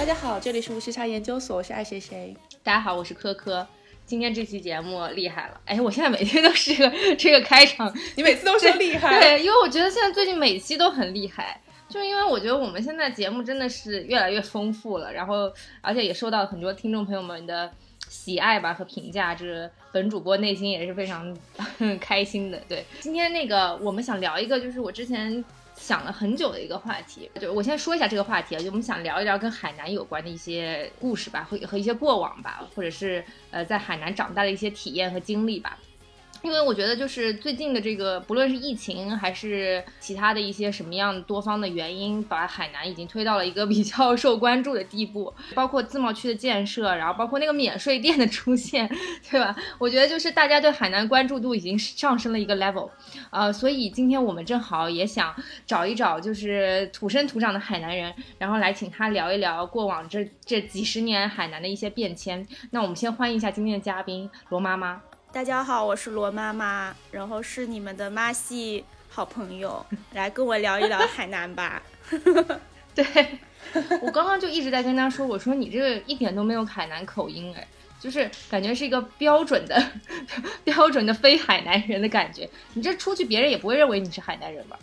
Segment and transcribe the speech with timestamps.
[0.00, 2.34] 大家好，这里是无时差研究所，我是爱谁谁。
[2.62, 3.66] 大家好，我是科科。
[4.06, 17.70] 今天这期节目厉害了，哎，我现在每天都是个 这个开场，你每次都说厉害，对，因为我觉得现在最近每期都很厉害，就是因为我觉得我们现在节目真的是越来越丰富了，然后而且也受到很多听众朋友们的
[18.08, 21.36] 喜爱吧和评价，就是本主播内心也是非常
[22.00, 22.58] 开心的。
[22.66, 25.44] 对，今天那个我们想聊一个，就是我之前。
[25.80, 35.78] 想了很久的一个话题，就我先说一下这个话题啊，就我们想聊一聊跟海南有关的一些故事吧，和和一些过往吧，或者是呃在海南长大的一些体验和经历吧。
[36.42, 45.32] 因为我觉得，就是最近的这个，不论是疫情还是其他的一些什么样多方的原因，把海南已经推到了一个 比较受关注的地步。
[45.54, 48.88] 包括自贸区的建设，然后包括那个免税店的出现，
[49.30, 49.54] 对吧？
[49.78, 52.88] 我觉得就是大家对海南关注度已经上升了一个 level，
[53.30, 55.34] 呃，所以今天我们正好也想
[55.66, 62.46] 找一找，就是土生土长的海南人，然后来请他聊一聊过往这这几十年海南的一些变迁。
[62.70, 65.02] 那我们先欢迎一下今天的嘉宾罗妈妈。
[65.32, 71.80] 大家好，我是罗妈妈，然后是你们的妈系好朋友， 来跟我聊一聊海南吧。
[72.96, 73.06] 对，
[74.02, 77.64] 我刚刚就一直在跟他说，我说你这个一点都没有海南口音，哎，
[78.00, 79.80] 就是感觉是一个标准的、
[80.64, 82.50] 标准的非海南人的感觉。
[82.74, 84.76] 你这出去，别人也不会认为你是海南人吧？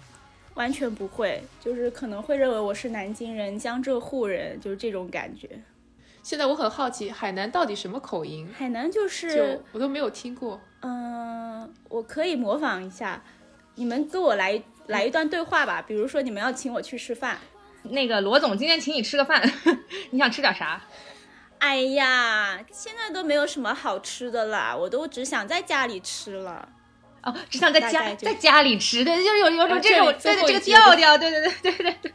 [0.54, 5.50] 完全不会，就是可能会认为我是南京人、江浙沪人，就是这种感觉。
[6.28, 8.54] 现在我很好奇，海南到底什么口音？
[8.54, 10.60] 海南就是我都没有听过。
[10.82, 13.24] 嗯，我可以模仿一下，
[13.76, 15.82] 你们跟我来来一段对话吧。
[15.82, 17.38] 比如说，你们要请我去吃饭，
[17.84, 19.42] 那个罗总今天请你吃个饭，
[20.12, 20.82] 你想吃点啥？
[21.60, 26.68] 哎呀，现在都没有什么好吃的啦，我都只想在家里吃了。
[27.24, 32.14] 哦，只想在家在家里吃，对，就是有有种这种对对这个调调，对对对对对对。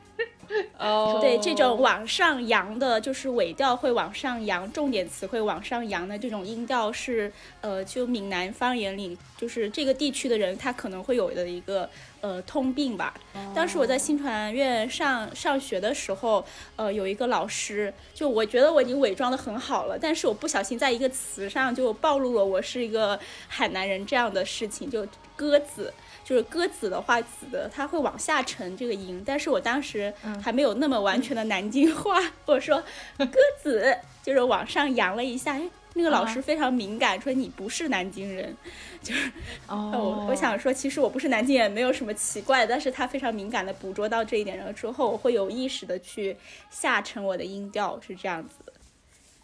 [0.83, 11.89] 哦，对，这种往上扬的，就是尾调会往上扬，重点词会往上扬的这种音调是，呃，就闽南方言里，就是这个地区的人他可能会有的一个
[12.21, 13.15] 呃通病吧。
[13.55, 16.45] 当时我在新传院上上学的时候，
[16.77, 25.07] 呃，有一个老师，就我觉得我已经伪装的很好了，但是我不小心在一个词上就暴露了我是一个海南人这样的事情，就
[25.37, 25.93] 鸽子。
[26.25, 30.13] 就是鸽子的话，子的它会往下沉这个音，但是我当时
[30.43, 32.83] 还没有那么完全的南京话，我说
[33.19, 38.57] 鸽子就是往上扬了一下，哎，那个老师非常敏感，说你不是南京人，
[39.03, 39.31] 就是
[39.67, 46.37] 哦，我我想说其实我不是南京人，没有什么奇怪，但是他非常敏感的捕捉到这一点，然后之后我会有意识的去
[46.71, 48.55] 下沉我的音调，是这样子。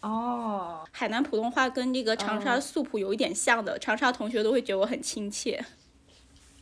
[0.01, 5.61] 哦，海南普通话跟那个长沙素普有一点像的，长沙同学都会觉得我很亲切。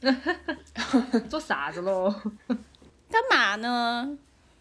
[1.29, 2.13] 做啥子喽？
[3.09, 4.17] 干嘛呢？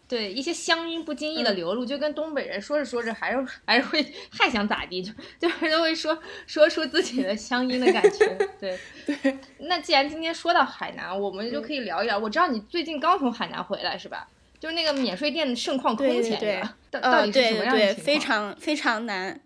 [0.07, 8.25] 对，一些乡音不经意的流露，就跟东北人说着说着，还是还是会还想咋地，就就是都会说说出自己的乡音的感觉。
[8.57, 9.37] 对对。
[9.59, 12.17] 那既然今天说到海南，我们就可以聊一聊。
[12.17, 14.27] 我知道你最近刚从海南回来是吧？
[14.59, 18.05] 就是那个免税店的盛况空前，对到到底是什么样的情况？
[18.05, 19.39] 非常非常难。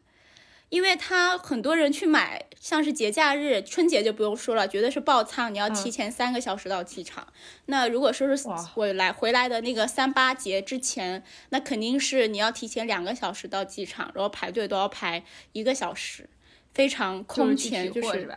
[0.71, 7.27] 因为他很多人去买，像是节假日、春节就不用说了，绝对是爆仓，你要提前三个小时到机场。
[7.65, 16.29] 那如果说是我来回来的那个三八节之前，那肯定是你要提前两个小时到机场，然后排队都要排一个小时，
[16.73, 17.91] 非常空前。
[17.91, 18.29] 就是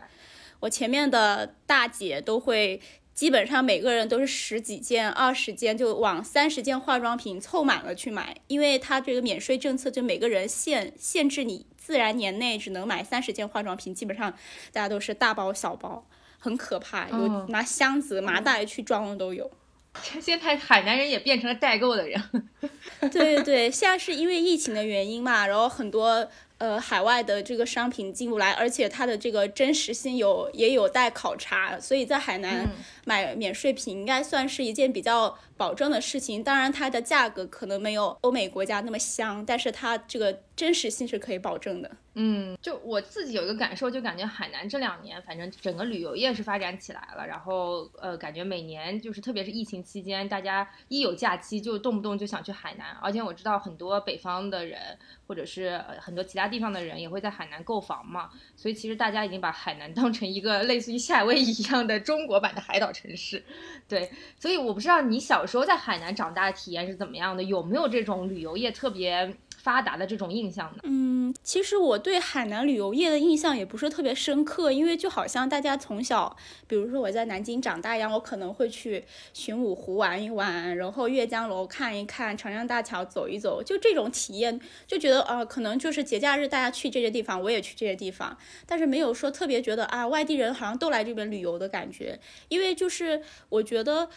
[0.59, 2.81] 我前面的大姐都会，
[3.13, 11.65] 基本上每个人都是十几件、二十件，就往三十件化妆品凑满了去买，因为他这个免税政策，就每个人限限制你。
[11.85, 14.31] 自然年内只能买三十件化妆品，基本上
[14.73, 16.03] 大家都是大包小包，
[16.39, 19.51] 很可怕，有拿箱子麻袋去装的都有。
[20.19, 22.19] 现在海南人也变成了代购的人。
[23.11, 26.27] 对对对，现在是因为疫情的原因嘛，然后很多。
[26.65, 32.67] 呃，海外的这个商品进不来，而且它的这个真实性有也有待考察，所以在海南
[33.05, 36.43] 买免税品应该算是一件比较保证的事情。
[36.43, 41.91] 当然，它的价格可能没有欧美国家那么香，但是它这个真实性是可以保证的。
[42.17, 47.27] 嗯，就我自己有一个感受，就感觉海南这两年，反正整个旅游业是发展起来了。
[47.27, 52.97] 然后，呃，感觉每年就是特别是疫情期间，大家一有假期就动不动就想去海南。
[53.01, 54.97] 而且我知道很多北方的人，
[55.27, 58.29] 或者是很多其他地方的人也会在海南购房嘛。
[58.55, 63.43] 所以其实大家已经把海南当成一个类似于夏威夷一样的中国版的海岛城市。
[63.87, 69.35] 对，所以我不知道你小时候在海南长大的体验是怎么样的，有没有这种旅游业特别。
[69.65, 70.81] 发达的这种印象呢？
[70.83, 79.03] 嗯，其实我对海南旅游业的印象也不是特别深刻，因为就好像大家从小，比如说我在南京长大一样，我可能会去
[79.33, 88.37] 玄武湖玩一玩，然后阅江楼看一看，长江大桥走一走，就这种体验，就觉得啊、可能就是节假日大家去这些地方，我也去这些地方，
[88.67, 92.19] 但是没有说特别觉得啊，外地人好像都来这边旅游的感觉，
[92.49, 94.09] 因为就是我觉得。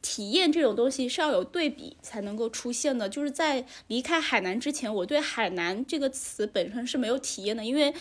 [0.00, 3.08] 体验这种东西是要有对比才能够出现的。
[3.08, 7.92] 就是在离开海南之前，我对海南这个词本身是没有体验的，因为，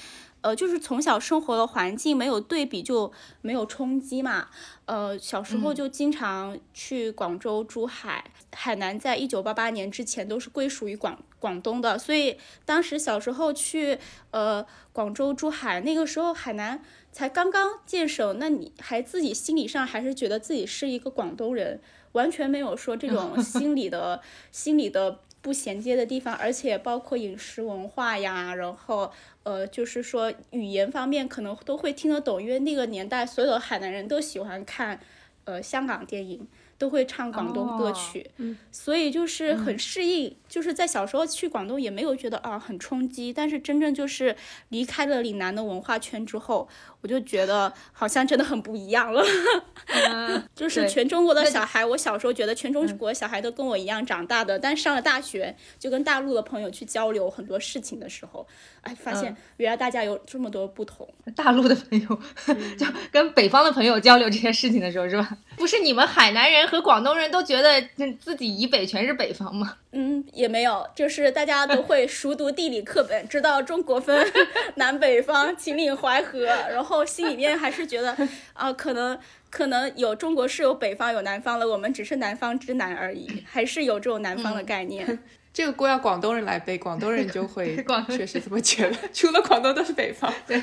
[0.42, 3.12] 呃，就是从小生活的环境没有对比就
[3.42, 4.48] 没有冲击嘛。
[4.86, 8.24] 呃，小时候就经常去广州、珠海、
[8.54, 13.98] 海南，在一九八八年之前都是归属于广广东的，所以当时小时候去
[14.32, 16.82] 呃广州、珠海，那个时候海南
[17.18, 21.82] 才刚刚建省，那你还自己心理上还是觉得自己是一个广东人，
[22.12, 24.22] 完全没有说这种 心理的
[24.52, 29.12] 心理的不衔接的地方，而且包括饮食文化呀，然后
[29.42, 35.00] 呃，就是说语言方面可能都会听得懂，因为那个年代所有的海南人都喜欢看
[35.46, 36.48] 呃香港电影。
[36.78, 44.36] 都会唱广东歌曲，嗯，所以就是很适应，就是在小时候去广东也没有觉得啊很冲击，但是真正就是
[44.70, 46.68] 离开了岭南的文化圈之后，
[47.02, 49.24] 我就觉得好像真的很不一样了。
[50.10, 58.46] 嗯，就是全中国的小孩，我小时候觉得全中国小孩都跟我一样长大的，但上了大学就跟大陆的朋友去交流很多事情的时候，
[58.82, 61.08] 哎，发现原来大家有这么多不同。
[61.36, 62.08] 大陆的朋友
[62.78, 65.38] 就跟北方的朋友交流这些事情的时候，是吧？
[65.56, 67.82] 不是你们海南人和广东人都觉得
[68.20, 69.76] 自己以北全是北方吗？
[69.94, 74.26] 嗯，也没有，就是大家都会熟读地理课本，知道中国分
[74.76, 78.16] 南北方、秦岭淮河，然后心里面还是觉得
[78.54, 79.18] 啊、可能
[79.50, 85.20] 可能有中国是有北方有南方了，我们只是南方之南而已，还是有这种南方的概念。
[85.52, 88.96] 这个锅要广东人来背，广东人就会确实这么觉得。
[89.12, 90.62] 除了广东都是北方，对，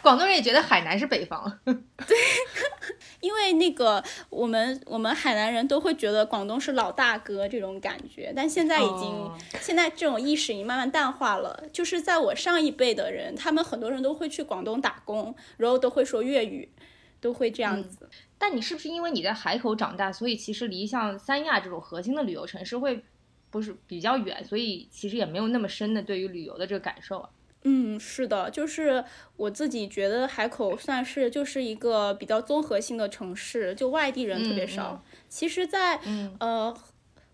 [0.00, 1.60] 广东人也觉得海南是北方。
[1.64, 2.16] 对
[3.20, 11.68] 因为那个我们我们海南人都会觉得广东是老大哥这种感觉，但现在已经、哦现在这种意识已经慢慢淡化了。
[11.72, 16.68] 就是在我上一辈的人，他们很多人都会去广东打工，然后都会说粤语，
[17.20, 18.10] 都会这样子。
[18.38, 23.04] 但你是不是因为你在海口长大，所以其实离像三亚这种核心的旅游城市会
[23.50, 27.30] 不是比较远，所以其实也没有那么深的对于旅游的这个感受啊？
[27.64, 29.04] 嗯，是的，就是
[29.36, 35.04] 我自己觉得海口算是就是一个比较综合性的城市，就外地人特别少。
[35.28, 36.76] 其实在，嗯呃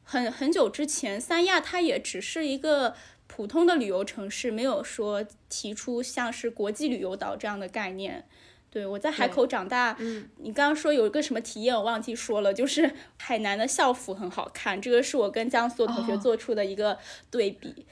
[0.05, 2.95] 很很久之前，三亚它也只是一个
[3.27, 8.27] 普通的旅游城市，没有说提出像是国际旅游岛这样的概念。
[8.71, 16.99] 对我在海口长大，嗯，你刚刚说有一个什么体验，我忘记说了，就是海南的校服很好看，这个是我跟江苏的同学哦做出的一个
[17.31, 17.87] 对比。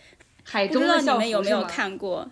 [0.47, 1.65] 海不知道你中的校服们有没有？
[1.65, 2.31] 看过？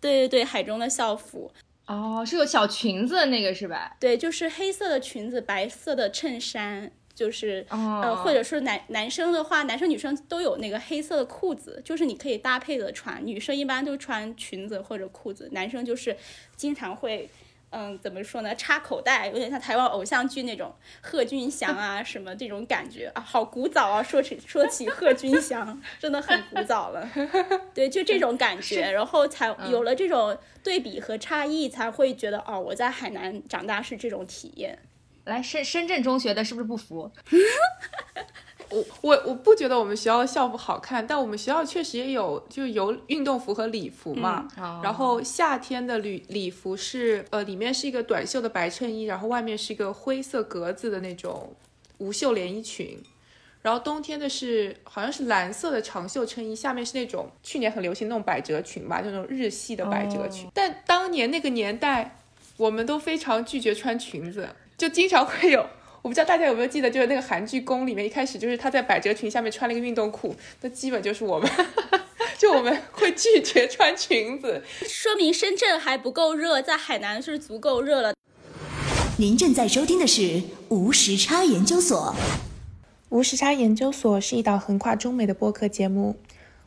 [0.00, 1.50] 对对对，海中的校服，
[1.86, 3.96] 哦，是有小裙子的那个是吧？
[3.98, 13.26] 对，就是黑色的裙子，白色的衬衫，就是、哦，呃，或者是男男生的话，男生女生都有那个黑色的裤子，就是你可以搭配的穿。
[13.26, 16.16] 女生一般都穿裙子或者裤子，男生就是
[16.56, 17.30] 经常会。
[17.76, 18.54] 嗯，怎么说呢？
[18.54, 24.00] 插口袋，有点像台湾偶像剧那种贺军翔啊什么这种感觉啊，好古早啊！
[24.00, 27.10] 说起说起贺军翔，真的很古早了。
[27.74, 34.78] 对，就这种感觉，然后才有了这种对比和差异，才会觉得哦，我在海南长大是这种体验。
[35.24, 37.10] 来深深圳中学的是不是不服？
[38.70, 44.48] 我我我不觉得我们学校的校服好看，但我们学校确实也有就有运动服和礼服嘛。
[44.56, 51.54] 哦然后夏天的礼礼服是呃里面是一个短袖的白衬衣，然后外面是一个灰色格子的那种
[51.98, 52.98] 无袖连衣裙。
[53.62, 60.46] 然后冬天的是好像是蓝色的长袖衬衣，下面是那种去年很流行那种百褶裙吧，就那种日系的百褶裙。
[60.52, 62.18] 但当年那个年代，
[62.58, 65.66] 我们都非常拒绝穿裙子，就经常会有。
[66.04, 71.50] 我不知道大家有没有记得，就是那个韩剧《宫》里面，一开始就是她在百褶裙下面穿了一个运动裤，那基本就是我们，
[72.36, 74.62] 就我们会拒绝穿裙子。
[74.86, 78.12] 说明深圳还不够热，在海南是足够热了。
[79.16, 82.14] 您正在收听的是无时差研究所。
[83.08, 86.16] 无时差研究所是一档横跨中美的播客节目，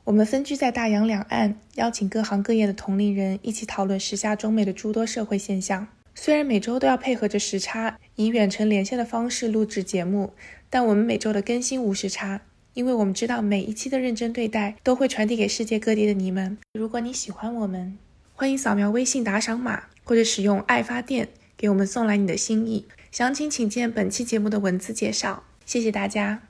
[0.05, 5.89] 我们分居在大洋两岸，邀请各行各业的同龄人一起讨论时下中美的诸多社会现象。
[6.19, 10.33] 虽然每周都要配合着时差，以远程连线的方式录制节目，
[10.67, 12.41] 但我们每周的更新无时差，
[12.73, 16.57] 因为我们知道每一期的认真对待都会传递给世界各地的你们。
[16.73, 17.99] 如果你喜欢我们，
[18.33, 22.87] 欢迎扫描微信打赏码，或者使用爱发电给我们送来你的心意。
[23.11, 25.43] 详情请见本期节目的文字介绍。
[25.65, 26.41] 谢谢大家。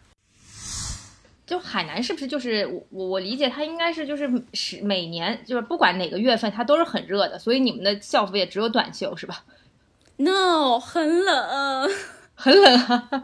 [1.46, 9.44] 就海南是不是就是我我我理解它应该是就是是每年就是不管哪个月份它都是很热的，所以你们的校服也只有短袖是吧？
[10.18, 11.90] No，很冷。
[12.40, 13.20] 很冷啊，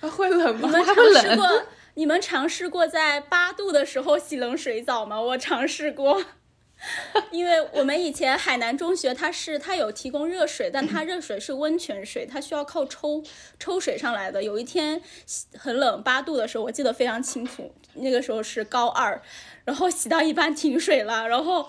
[0.00, 0.68] 啊会冷吗？
[0.68, 1.62] 你们尝试过？
[1.94, 5.20] 你们尝试过在八度的时候洗冷水澡吗？
[5.20, 6.24] 我尝试过，
[7.32, 13.20] 因为我们以前海南中学它是它有提供热水，但它热水是温泉水，它需要靠抽
[13.58, 14.40] 抽水上来的。
[14.40, 15.02] 有一天
[15.56, 19.20] 很冷，八度的时候，我记得非常清楚，那个时候是高二，
[19.64, 21.68] 然后洗到一半停水了，然后。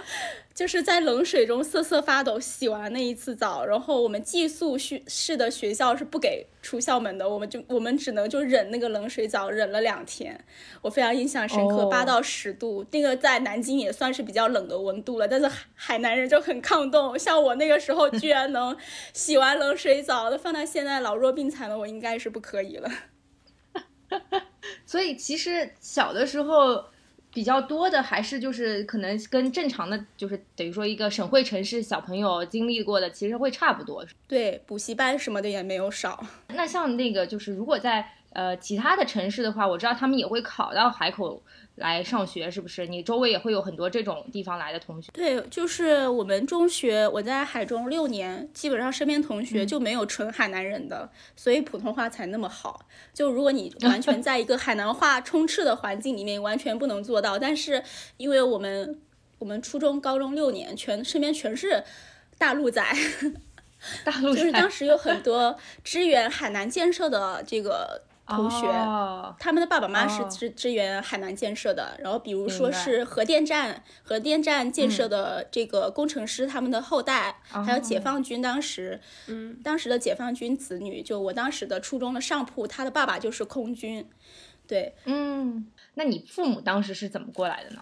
[0.60, 10.44] 就是在冷水中瑟瑟发抖，洗完那一次澡，然后我们寄宿学室的学校是不给出校门的，我们就我们只能就忍那个冷水澡，忍了两天，
[10.82, 18.76] 我非常印象深刻，哦八、到十度，那个在南京也算是比较冷的温度了，但是海海南人就很抗冻，像我那个时候居然能
[19.16, 22.92] 洗完冷水澡，那放到现在老弱病残了我应该是不可以了。
[24.86, 26.84] 所以其实小的时候。
[27.40, 34.06] 比较多的还是就是可能跟正常的就是等于说一个省会城市小朋友经历过的其实会差不多。
[34.28, 36.22] 对，补习班什么的也没有少。
[36.50, 41.42] 那像那个就是如果在呃其他的城市的话，我知道他们也会考到海口
[41.80, 42.86] 来上学，是不是？
[42.86, 45.10] 你周围也会有很多这种地方来的同学。
[45.14, 52.86] 对，就是我们中学，我在海中六年，基本上身边同学就没有纯海南人的，所以普通话才那么好。
[53.14, 57.40] 就如果你 完全在一个海南话充斥的环境里面，完全不能做到。
[57.40, 57.84] 但是
[58.18, 59.00] 因为我们
[59.40, 61.84] 我们初中、高中六年，全身边全是
[62.38, 62.84] 大陆仔，
[64.04, 68.68] 大陆 就是当时有很多支援海南建设的这个同学。
[68.68, 84.06] 哦他们的爸爸妈妈是哦支支援海南建设的，然后比如说是核电站、核电站建设的这个工程师他们的后代，还有解哦放军当时，嗯，当时的解放军子女，就我当时的初中的上铺，他的爸爸就是空军，
[84.68, 87.82] 对，嗯，那你父母当时是怎么过来的呢？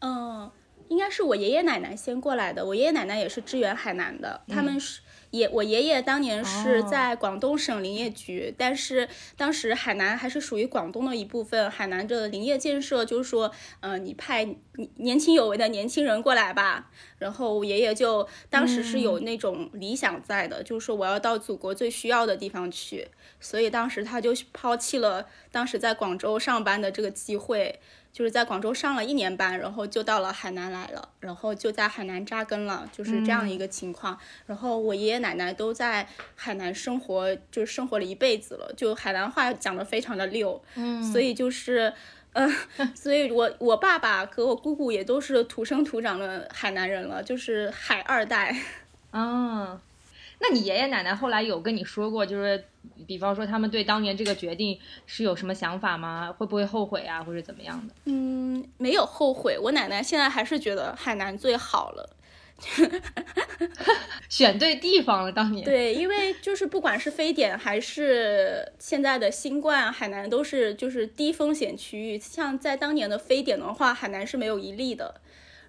[0.00, 0.50] 嗯，
[0.88, 5.00] 应该是我爷爷奶奶先过来的，我爷爷奶奶也是支援海南的，他们是。
[5.30, 11.70] 爷，我爷爷当年是哦在广东省林业局，但是当时海南还是属于广东的一部分。
[11.70, 16.90] 海南的林业建设就是说，呃，你派年年轻有为的年轻人过来吧。
[17.18, 23.08] 然后我爷爷就当时是有那种理想在的，就是说我要到祖国最需要的地方去，
[23.40, 27.80] 所以当时他就抛弃了当时在广州上班的这个机会。
[28.18, 34.18] 就是在广州上了一年班，然后就到了海南来了，然后就在海南扎根了，就是这样一个情况。
[34.44, 41.92] 然后我爷爷奶奶都在海南生活，就是生活了一辈子了，就海南话讲得非常的溜，嗯，所以就是。
[42.34, 42.52] 嗯，
[42.94, 48.54] 所以我我爸爸和我姑姑也都是土生土长的海南人了，就是海二代。
[49.10, 49.80] 啊，
[50.40, 52.64] 那你爷爷奶奶后来有跟你说过，就是
[53.06, 56.32] 比方说他们对当年这个决定是有什么想法吗？
[56.36, 57.94] 会不会后悔啊，或者怎么样的？
[58.04, 59.58] 嗯，没有后悔。
[59.58, 62.14] 我奶奶现在还是觉得海南最好了。
[64.28, 65.64] 选对地方了，当年。
[65.64, 72.18] 对，因为就是不管是非典还是现在的新冠，海南都是就是低风险区域。
[72.18, 75.20] 像在当年的非典的话，海南是没有一例的。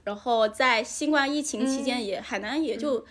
[0.04, 3.06] 然后在新冠疫情期间也，海南也就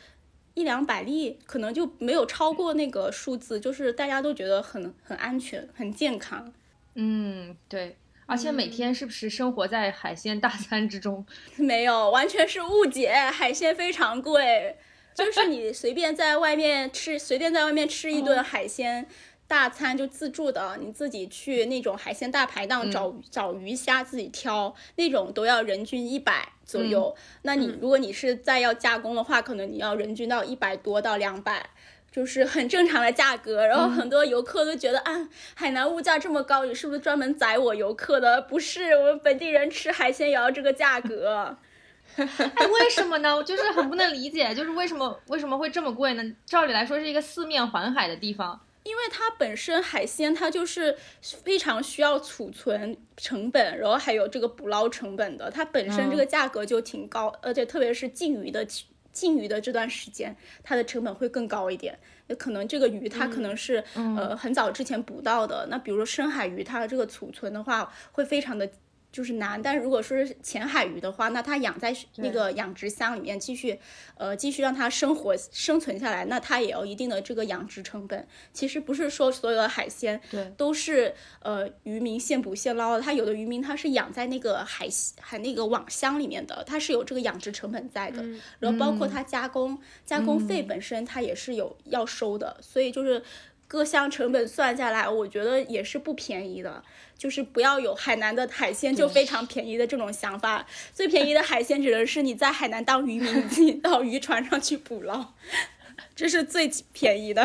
[0.59, 6.53] 一两百例，可能就没有超过那个数字，就是大家都觉得很很安全、很健康。
[6.97, 7.97] 嗯，对。
[8.27, 11.25] 而且每天是不是生活在海鲜大餐之中？
[11.57, 13.11] 没有，完全是误解。
[13.11, 14.77] 海鲜非常贵，
[15.15, 19.07] 就是你随便在外面吃，随便在外面吃一顿海鲜
[19.49, 27.17] 大餐就自助的，你自己去那种海鲜大排档找、找鱼虾自己挑，那种都要人均一百左右。
[27.43, 31.71] 那你如果你是再要加工的话，可能你要人均到一百多到两百。
[32.11, 38.41] 就是很正常的价格，然后很多游客都觉得、啊，海南物价这么高，你是不是专门宰我游客的？
[38.41, 41.55] 不是，我们本地人吃海鲜也要这个价格。
[42.17, 43.37] 哎，为什么呢？
[43.37, 46.25] 我就是很不能理解，就是为什么为什么会这么贵呢？
[46.47, 58.67] 照理来说是一个四面环海的地方，因为它本身海鲜它就是非常需要储存成本，然后还有这个捕捞成本的，它本身这个价格就挺高，而且特别是禁渔的
[59.13, 61.99] 禁渔的这段时间，它的成本会更高一点。
[62.27, 68.71] 那可能这个鱼它可能是、呃很早之前捕到的，那比如说深海鱼，它的这个储存的话会非常的。
[69.11, 73.79] 就是难，但如果说是浅海鱼的话，那它养在那个养殖箱里面，继续，
[74.17, 78.27] 呃，继续让它生活生存下来，那它也有一定的这个养殖成本。
[78.53, 84.87] 其实不是说所有的海鲜对都是呃渔民现捕现捞的，它有的渔民他是养在那个海
[85.21, 88.23] 海那个网箱里面的，它是有这个养殖成本在的，
[88.59, 93.23] 然后包括它加工、加工费本身它也是有要收的，所以就是。
[93.69, 96.83] 各项成本算下来，我觉得也是不便宜的。
[97.17, 105.35] 就是不要有海南的海鲜就非常便宜的这种想法，最便宜的海鲜只能是你在海南当渔民，你自己到渔船上去捕捞，
[106.15, 107.45] 这是最便宜的。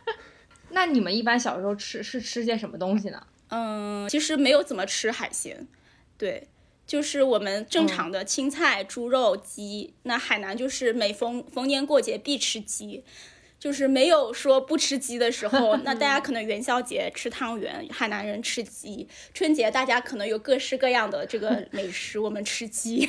[0.70, 3.26] 那你们一般小时候吃是吃些什么东西呢？
[3.50, 5.68] 嗯，其实没有怎么吃海鲜，
[6.16, 6.48] 对，
[6.86, 9.92] 就是我们正常的青菜、猪肉、鸡。
[10.04, 13.04] 那海南就是每逢逢年过节必吃鸡。
[13.64, 23.08] 就是没有说不吃鸡的时候， 那大家可能元宵节吃汤圆，海南人吃鸡；春节大家可能有各式各样的这个 美食，我们吃鸡。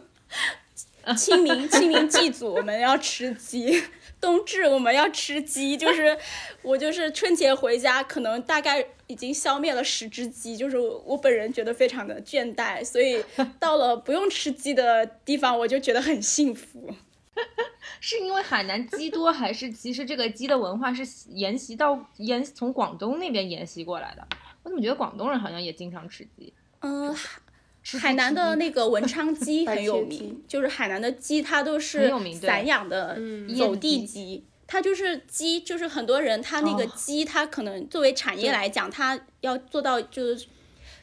[1.16, 3.82] 清明清明祭祖我们要吃鸡，
[4.20, 5.74] 冬至我们要吃鸡。
[5.74, 6.18] 就是
[6.60, 13.24] 我就是春节回家，可能大概已经消灭了十只鸡，就是我本人觉得非常的倦怠，所以
[13.58, 16.94] 到了不用吃鸡的地方，我就觉得很幸福。
[18.00, 24.26] 是因为海南鸡多，还是其实这个鸡的文化是沿袭到沿从广东那边沿袭过来的？
[24.62, 26.52] 我怎么觉得广东人好像也经常吃鸡？
[26.80, 27.14] 嗯，
[28.00, 33.18] 海南的那个文昌鸡 很有名，就是海南的鸡它都是散养的
[33.56, 40.46] 走地鸡，它就是鸡，就是很多人他那个鸡，它可能作为产业来讲，它要做到就是。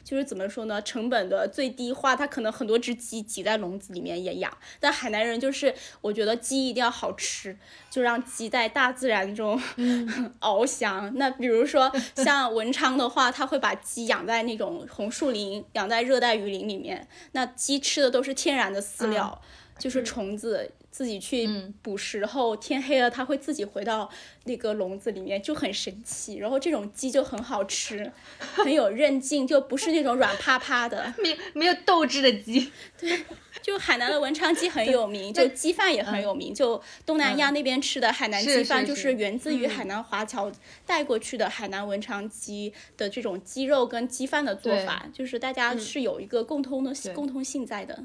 [0.04, 0.80] 就是怎么说呢？
[0.82, 4.54] 成本的最低化，它可能很多只鸡挤在笼子里面也养。
[4.78, 7.56] 但海南人就是，我觉得鸡一定要好吃，
[7.90, 9.58] 就让鸡在大自然中
[10.40, 11.10] 翱翔。
[11.16, 17.08] 那比如说像文昌的话，他会把鸡养在那种红树林，养在热带雨林里面。
[17.32, 19.40] 那鸡吃的都是天然的饲料，
[19.78, 20.70] 就是虫子。
[20.94, 21.50] 自己去
[21.82, 24.08] 捕食后，天黑了，它会自己回到
[24.44, 26.36] 那个笼子里面，就很神奇。
[26.36, 32.70] 然后这种鸡就很好吃， 很有韧劲，就不是那种软趴趴的， 没没有斗志的鸡。
[32.96, 33.24] 对，
[33.60, 36.54] 就海南的文昌鸡很有名，就鸡饭也很有名。
[36.54, 40.52] 就东南亚那边吃的海南鸡饭，就是源自于海南华侨
[40.86, 48.04] 带过去的海南文昌鸡的这种鸡肉跟鸡饭的做法，就是大家是有一个共通的共通性在的。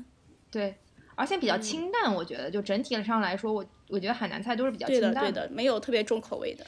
[0.50, 0.74] 对。
[1.20, 6.66] 而且比较清淡，我觉得就整体上来说，我我觉得海南菜都是比较清淡的，对的，没有特别重口味的。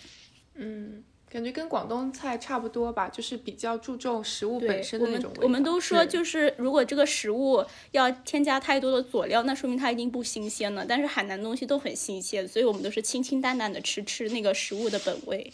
[0.55, 5.43] 嗯，感觉跟广东菜差不多吧，就是比较注重食物本身的那种味道。
[5.43, 10.85] 我们都说，就是如果这个食物要添加太多的佐料，那说明它一定不新鲜了。
[10.85, 15.49] 但是海南东西都很新鲜，所以我们都是清清淡淡的吃，吃那个食物的本味。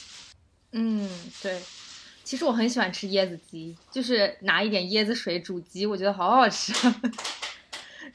[0.71, 1.07] 嗯，
[1.43, 1.62] 对。
[2.23, 6.73] 其实我很喜欢吃椰子鸡，就是拿一点椰子水煮鸡，我觉得好好吃。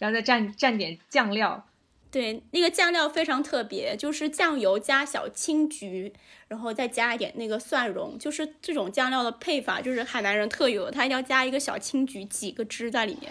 [0.02, 1.64] 然后再蘸蘸点酱料，
[2.10, 6.12] 对，那个酱料非常特别，就是酱油加小青桔，
[6.48, 13.30] 然后再加一点那个蒜蓉，就是这种酱料的配法，就是海南人特有，他一定要加一个小青桔，几个汁在里面。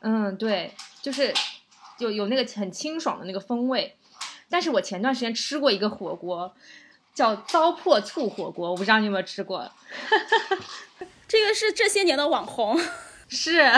[0.00, 1.34] 嗯，对，就是
[1.98, 3.94] 有有那个很清爽的那个风味。
[4.48, 6.56] 但是我前段时间吃过一个火锅，
[7.12, 9.70] 叫糟粕醋火锅，我不知道你有没有吃过。
[11.28, 12.80] 这个是这些年的网红，
[13.28, 13.70] 是。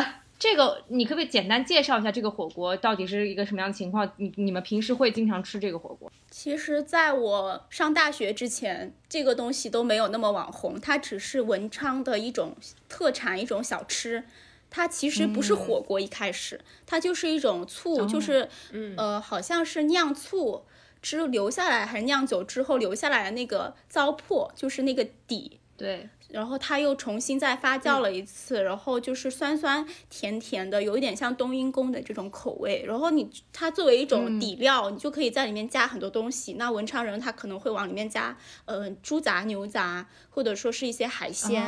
[0.43, 4.13] 这个你可不可以简单介绍一下这个火锅到底是一个什么样的情况？
[4.17, 6.11] 你你们平时会经常吃这个火锅？
[6.33, 12.57] 其实，在我上大学之前，这个东西都没有那么网红，它只是文昌的一种
[12.89, 14.25] 特产，一种小吃。
[14.69, 18.49] 它其实不是火锅，一开始它就是一种醋，就是
[18.97, 20.65] 呃，好像是酿醋
[21.01, 25.61] 之留下来，还是酿酒之后留下来的那个糟粕，就是那个底。
[25.77, 26.09] 对。
[26.33, 32.83] 然后它又重新再发酵了一次，然后就是酸酸甜甜的，有一点像冬阴功的这种口味。
[32.87, 36.55] 然后你它作为一种底料，你就可以在里面加很多东西。
[36.55, 41.63] 那文昌人他可能会往里面加，嗯，猪杂、牛杂，或者说是一些海鲜。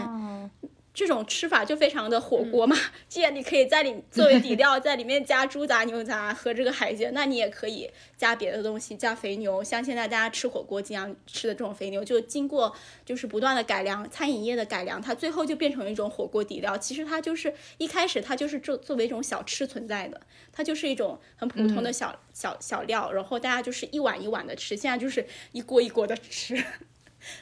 [0.95, 2.77] 这种吃法就非常的火锅嘛，
[3.09, 12.73] 既然你可以在里作为底料， 在里面加猪杂、牛杂和这个海鲜，那你也可以加别的东西，加肥牛，像现在大家吃火锅经常吃的这种肥牛，就经过
[13.05, 16.79] 就是不断的改良，餐饮业的改良，它最后就变成一种火锅底料。
[16.79, 20.21] 其实它就是一开始它就是作作为一种小吃存在的，
[20.53, 26.63] 它就是一种很普通的小小小料，然后大家就是一碗一碗的吃，现在就是一锅一锅的吃。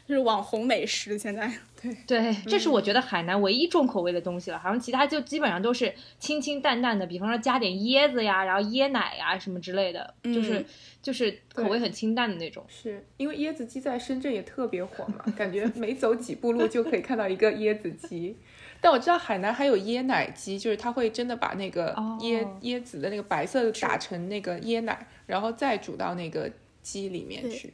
[0.06, 10.64] 就是网红美食，现在 对对，这是我觉得海南唯一重口味的东西了，好像其他就基本上都是清清淡淡的，比方说加点椰子呀，然后椰奶呀什么之类的，就是
[11.02, 12.64] 就是口味很清淡的那种。
[12.68, 18.36] 是因为椰子鸡在深圳也特别火嘛，感觉每走几步路就可以看到一个椰子鸡。
[18.80, 27.72] 但我知道海南还有椰奶鸡，就是他会真的把那个椰椰子的那个白色打成那个椰奶，然后再煮到那个鸡里面去。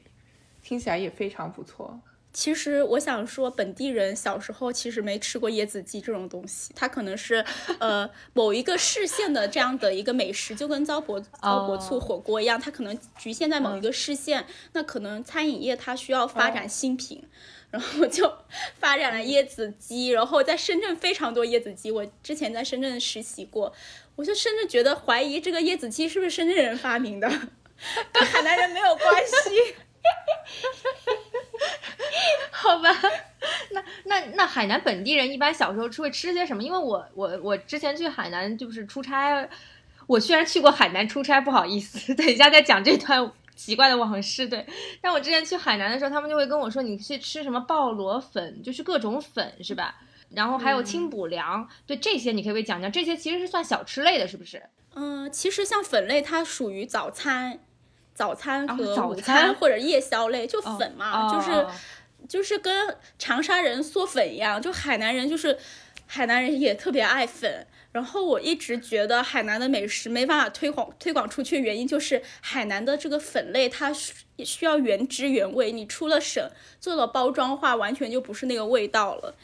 [0.68, 1.98] 听起来也非常不错。
[2.30, 7.42] 其实我想说，本地人小时候其实没吃过椰子鸡这种东西，它可能是
[7.80, 14.44] 呃某一个市县的这样的一个美食，就跟糟粕糟粕醋火锅一样，它可能局限在某一个市县。
[14.74, 17.24] 那可能餐饮业它需要发展新品，
[17.70, 18.30] 然后就
[18.78, 20.08] 发展了椰子鸡。
[20.08, 23.72] 然后在深圳非常多椰子鸡，我之前在深圳实习过，
[24.16, 27.26] 我就甚至觉得怀疑这个椰子鸡是不是深圳人发明的，
[28.12, 29.74] 跟海南人没有关系。
[32.50, 32.90] 好吧，
[33.70, 36.62] 那那那海南本地人一般小时候吃会吃些什么？
[36.62, 39.48] 因为我我我之前去海南就是出差，
[40.06, 44.48] 我虽然去过海南出差，不好意思，等一下再讲这段奇怪的往事。
[44.48, 44.66] 对，
[45.00, 49.96] 但我之前去海南的时候，他们就会跟我说，你去吃什么鲍螺粉，就是各种粉是吧？
[50.30, 54.62] 然后还有清补凉，对这些你可以讲讲，这些其实是算小吃类的，是不是？
[54.94, 57.60] 嗯，其实像粉类，它属于早餐。
[58.18, 61.64] 早餐和午餐或者夜宵类，就粉嘛，就是
[62.28, 65.56] 就是跟长沙人嗦粉一样，就海南人就是
[66.04, 67.64] 海南人也特别爱粉。
[67.92, 76.50] 然后我一直觉得海南的美食没办法推广推广出去，原因就是海南的这个粉类它需要原汁原味，你出了省
[76.80, 79.36] 做了包装化，完全就不是那个味道了。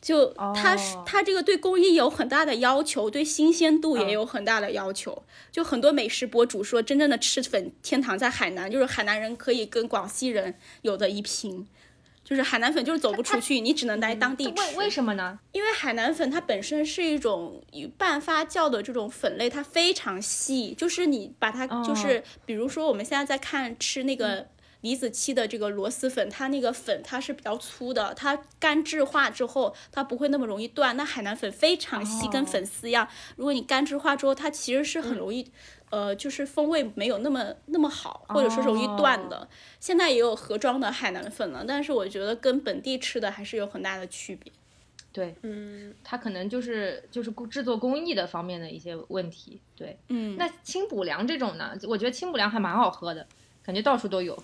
[0.00, 5.24] 就它是它这个对工艺有很大的要求，对新鲜度也有很大的要求。
[5.50, 11.66] 就很多美食博主说，真正的吃粉天堂在海南，就是海南人可以跟广西人有的一拼。
[12.22, 14.50] 就是海南粉就是走不出去，你只能来当地吃。
[14.50, 15.38] 为为什么呢？
[15.52, 17.62] 因为海南粉它本身是一种
[17.96, 20.74] 半发酵的这种粉类，它非常细。
[20.74, 24.46] 就是你把它就是比如说我们现在在看吃那个。
[24.82, 30.96] 李子柒的这个螺蛳粉，它那个粉它是比较粗的，它干质化之后它不会那么容易断。
[30.96, 33.08] 那海南粉非常细，跟粉丝一样。
[33.36, 35.50] 如果你干质化之后，它其实是很容易，
[35.90, 39.48] 呃，就是风味没有那么那么好，或者说是容易断的。
[39.80, 44.52] 现在也有盒装的海南粉了，但是我觉得跟本地吃的还是有很大的区别。
[45.10, 49.58] 对，嗯，它可能就是就是制作工艺的方面的一些问题。
[49.74, 51.76] 对，嗯，那清补凉这种呢？
[51.88, 53.26] 我觉得清补凉还蛮好喝的，
[53.64, 54.40] 感觉到处都有。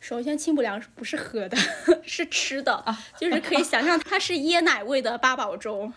[0.00, 1.56] 首先，清补凉不是喝的，
[2.04, 5.92] 是吃的，啊就是可以想象它是椰奶味的八宝粥。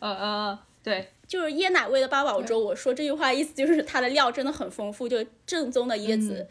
[0.00, 2.58] 呃呃，对，就是椰奶味的八宝粥。
[2.58, 6.46] 我说这句话意思就是它的料真的很丰富，就正宗的椰子。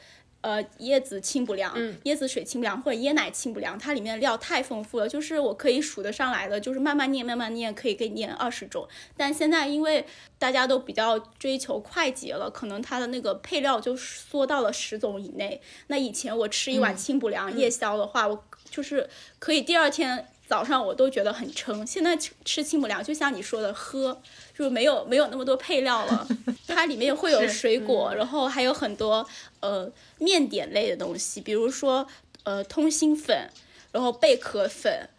[0.46, 8.88] 呃，椰子清补凉，椰子水清补凉或者椰奶清补凉，它里面的料太丰富了，就是我可以数得上来的，就是慢慢念慢慢念，可以给你念二十种。
[9.18, 10.06] 但现在因为
[10.38, 15.60] 大家都比较追求快捷了，可能它的那个配料就缩到了十种以内。
[15.88, 20.28] 那以前我吃一碗清补凉夜宵的话，我就是可以第二天。
[20.48, 24.22] 早上我都觉得很撑，现在吃吃清补凉就像你说的喝，
[24.56, 26.28] 就是没有没有那么多配料了，
[26.68, 29.28] 它里面会有水果，然后还有很多
[29.62, 32.08] 呃面点类的东西，比如说
[32.44, 33.50] 呃通心粉，
[33.92, 35.10] 然后贝壳粉，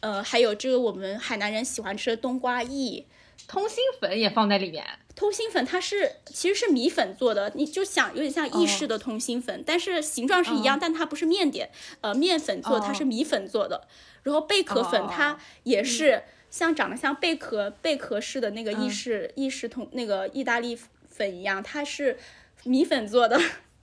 [0.00, 3.06] 呃还有这个我们海南人喜欢吃的冬瓜意，
[3.46, 4.84] 通心粉也放在里面。
[5.16, 13.88] 通心粉它是其实是米粉做的，你就想有点像意式的通心粉，但是形状是一样，但它不是面点，呃面粉做，它是米粉做的。
[14.28, 22.18] 然后贝壳粉它也是像长得像贝壳贝壳似的那个意式意式同那个意大利粉一样，它是
[22.64, 23.40] 米粉做的。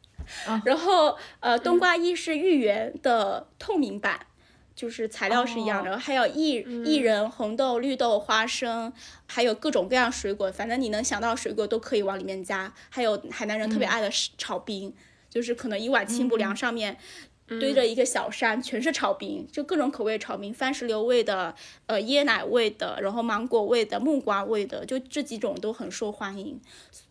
[0.63, 4.19] 然后呃冬瓜意是芋圆的透明版，
[4.75, 5.97] 就是材料是一样的。
[5.97, 8.93] 还有薏薏仁、红豆、绿豆、花生，
[9.25, 12.71] 还有各种各样水果，反正你能想到水果都可以往里面加。
[12.89, 14.93] 还有海南人特别爱的炒冰，
[15.29, 16.97] 就是可能一碗清补凉上面。
[17.47, 21.53] 堆着一个小山，全是炒冰，就各种口味炒冰，番石榴味的，
[21.85, 26.59] 呃，椰奶味的，然后芒果味的，木瓜味的，就这几种都很受欢迎。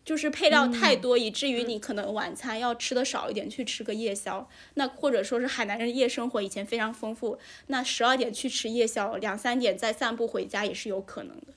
[0.03, 4.47] 就是配料太多，以至于你可能晚餐要吃的少一点，去吃个夜宵。
[4.75, 11.47] 那或者说是海南人夜生活以前非常丰富，那十二点去吃夜宵，两三点再散步回家也是有可能的。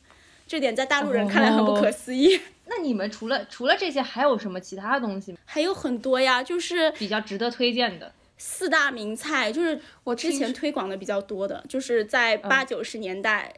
[0.46, 2.40] 这点在大陆人看来很不可思议。
[2.64, 5.38] 那你们除了除了这些，还有什么其他东西吗？
[5.44, 8.12] 还有很多呀，就是比较值得推荐的。
[8.38, 13.52] 四大名菜就是我之前推广的比较多的，就是在八九十年代，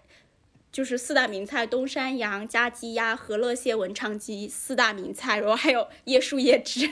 [0.73, 6.91] 就是四大名菜：东山羊、加鸡鸭、和乐蟹、文昌鸡四大名菜，然后还有椰树椰汁。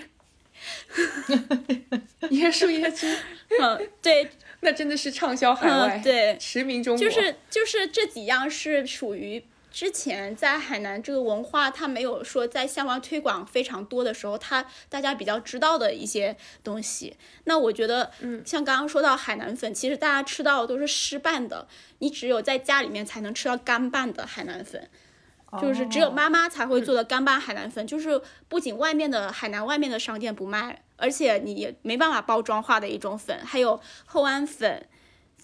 [2.30, 3.16] 椰树椰汁，
[3.60, 4.28] 嗯，对，
[4.60, 7.08] 那真的是畅销海外，对，驰名中国。
[7.08, 9.42] 就是就是这几样是属于。
[9.78, 17.16] 之前在海南这个文化，它没有说在向外推广非常多的时候，它大家比较知道的一些东西。
[17.44, 21.68] 那我觉得，嗯，像刚刚说到海南粉，其实大家吃到的都是湿拌的，
[22.00, 24.90] 你只有在家里面才能吃到干拌的海南粉，
[25.62, 33.38] 就是只有妈妈才会做的干拌海南粉，就是不仅外面的海南外面的商店不卖，而且你也没办法包装化的一种粉。
[33.44, 34.88] 还有厚安粉。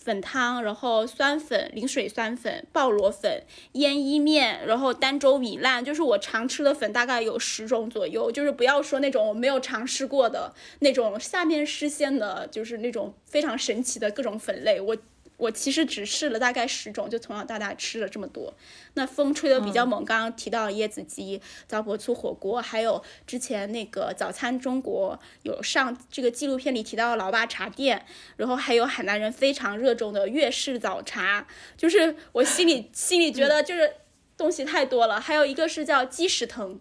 [0.04, 8.30] 粉汤，然后酸粉、零水酸粉、鲍螺粉、腌伊面，然后儋州米烂，就是我常吃的粉大概有十种左右。
[8.30, 14.96] 就是不要说那种我没有尝试过的那种下面失陷的，就是那种非常神奇的各种粉类，我。
[15.36, 18.54] 我其实只试了大概十种，就从小到大吃了这么多。
[18.94, 33.94] 那风吹的比较猛，刚刚提到椰子鸡、糟粕醋火锅，还有之前那个早餐中国有上这个纪录片里提到的老爸茶店，然后还有海南人非常热衷的粤式早茶，就是我心里 心里觉得就是
[34.36, 35.20] 东西太多了。
[35.20, 36.80] 还有一个是叫鸡屎藤。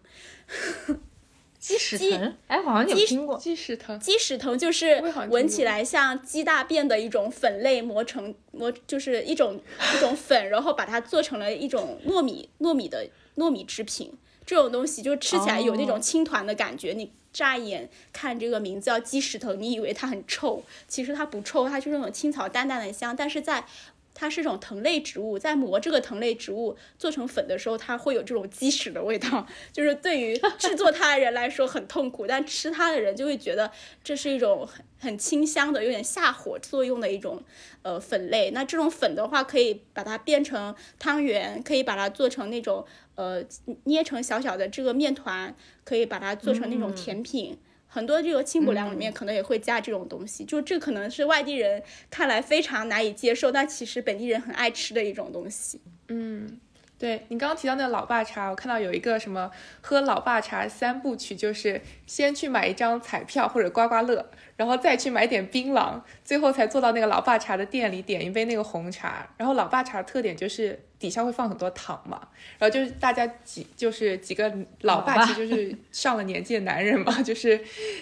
[1.64, 3.38] 鸡屎藤，哎，好像有听过。
[3.38, 9.62] 鸡屎藤，鸡屎藤就是闻起来像鸡大便的一种粉类，磨成磨就是一种
[9.96, 14.12] 一种粉，然后把它做成了一种糯米糯米的糯米制品。
[14.46, 16.92] 这种东西就吃起来有那种青团的感觉。
[16.92, 23.66] 你乍一眼看这个名字叫鸡屎藤，你以为它很臭，其实它不臭，它就是那种青草淡淡的香，但是在。
[24.14, 33.72] 它是一种藤类植物，在磨这个藤类植物做成粉的时候，它会有这种鸡屎的味道， 就是对于制作它的人来说很痛苦，但吃它的人就会觉得
[34.04, 37.44] 这是一种很很清香的、有点下火作用的一种
[37.82, 38.52] 呃粉类。
[38.52, 43.44] 那这种粉的话，可以把它变成汤圆，可以把它做成那种呃
[43.86, 47.58] 捏成小小的这个面团，可以把它做成那种甜品。
[47.94, 55.80] 很多这个清补凉里面可能也会加这种东西，就这可能是外地人看来非常难以接受，但其实本地人很爱吃的一种东西。
[56.08, 56.60] 嗯，
[56.98, 59.52] 对你刚刚提到那个老爸茶，我看到有一个什么
[59.82, 64.32] 喝老爸茶三部曲，就是先去买一张彩票或者刮刮乐。
[64.56, 69.28] 然后再去买点槟榔，最后才坐到那个老爸茶的店里点一杯那个红茶。
[69.38, 72.20] 然后老爸茶的特点就是底下会放很多糖嘛，
[72.60, 77.60] 然后就是大家几就是几个老爸，其实就是上了年纪的男人嘛， 就是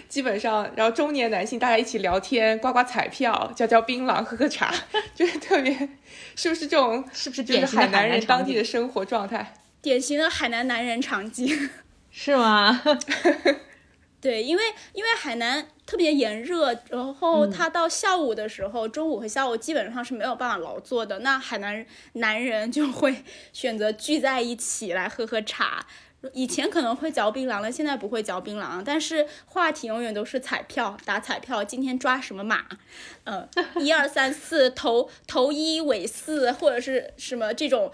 [0.08, 4.72] 基本上，然后中年男性大家一起聊天、刮刮彩票、嚼嚼槟榔、喝喝茶，
[5.14, 5.72] 就是特别，
[6.36, 7.04] 是不是这种？
[7.12, 9.54] 是不是就是海南人当地的生活状态？
[9.80, 11.70] 典型的海南男人场景，
[12.12, 12.80] 是吗？
[14.22, 14.62] 对，因为
[14.94, 21.18] 因为海南特别炎热，然后它到下午的时候，中午和下午基本上是没有办法劳作的。
[21.18, 25.84] 那海南男人就会 选择聚在一起来喝喝茶。
[26.32, 28.80] 以前可能会嚼槟榔了，现在不会嚼槟榔。
[28.84, 32.64] 但是话题永远都是彩票，打彩票，今天抓什么马？
[33.24, 33.48] 嗯，
[33.80, 37.90] 一二三四，头头一尾四，或者是什么这种，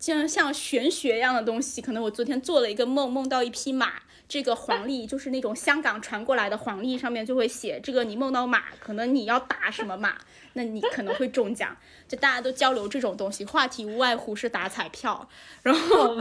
[0.00, 1.80] 像像玄学一样的东西。
[1.80, 3.92] 可能我昨天做了一个梦，梦到一匹马。
[4.28, 10.18] 这个黄历就是那种香港传过来的黄历，上面就会写这个你梦到马，可能你要打什么马，
[10.52, 11.74] 那你可能会中奖。
[12.06, 15.28] 就大家都交流这种东西，话题无外乎是打彩票。
[15.62, 16.16] 然后，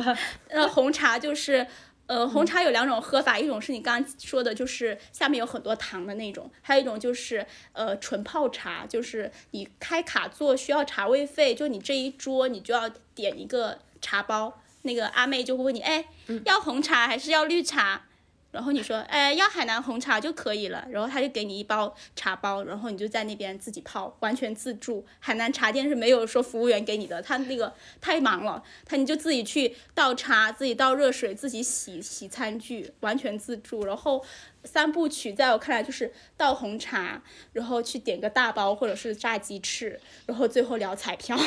[0.47, 1.67] 呃，红茶就是，
[2.05, 14.61] 呃，红茶有两种喝法，一种是你刚刚说的，就是下面有很多糖的那种，还有一种就是，呃，纯泡茶，就是你开卡座需要茶位费，就你这一桌你就要点一个茶包。
[14.83, 16.05] 那个阿妹就会问你，哎，
[16.45, 18.03] 要红茶还是要绿茶？
[18.49, 20.87] 然后你说，哎，要海南红茶就可以了。
[20.89, 25.05] 然后他就给你一包茶包，然后你就在那边自己泡，完全自助。
[25.19, 33.85] 海南茶店是没有说服务员给你的，他那个 太忙了，他你就自己去倒茶，自己倒热水，自己洗洗餐具，完全自助。
[33.85, 34.23] 然后
[34.63, 41.37] 三部曲在我看来就是倒红茶，然后去点个大包或者是炸鸡翅，然后最后聊彩票。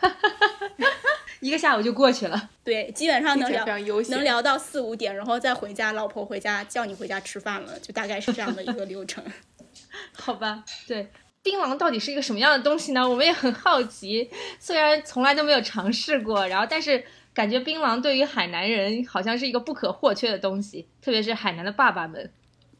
[1.40, 3.64] 一个下午就过去了，对，基本上能聊
[4.10, 9.24] 能聊到四五点，然后再回家，老婆回家叫你回家吃饭了，就大概是这样的一个流程。
[10.12, 11.08] 好吧，对，
[11.42, 13.08] 槟榔到底是一个什么样的东西呢？
[13.08, 22.30] 我们也很好奇，虽然从来都没有尝试过，然后但是感觉槟榔对于海南人好像是一个不可或缺的东西，特别是海南的爸爸们。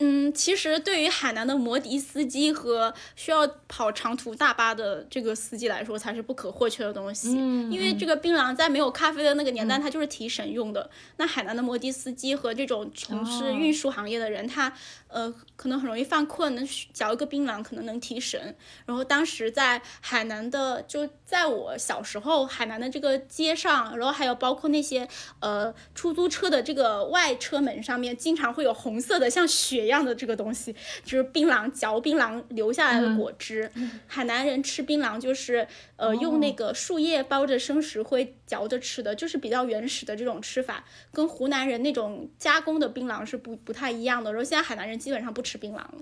[0.00, 7.34] 嗯，其实对于海南的摩的司机和需要跑长途大巴的这个司机来说，才是不可或缺的东西。
[7.38, 10.90] 嗯，因为这个槟榔在没有咖啡的那个年代，它就是提神用的。
[11.18, 14.72] 那海南的摩的司机和这种从事运输行业的人，他。
[15.12, 18.54] 呃，可能很容易犯困，能嚼一个槟榔可能能提神。
[18.86, 25.06] 然后当时在海南的，就在我小时候，海南的这个街上，然后还有包括那些
[25.40, 33.70] 呃出租车的这个外车门上面，经常会有红色的像血一样的这个东西，就是槟榔嚼槟榔留下来的果汁。
[34.06, 35.66] 海南人吃槟榔就是
[35.96, 44.32] 呃用那个树叶包着生石灰嚼着吃的，就是比较原始的这种吃法，跟湖南人那种加工的槟榔是不不太一样的。
[44.32, 45.00] 然后现在海南人。
[45.00, 45.94] 基本上不吃槟榔了，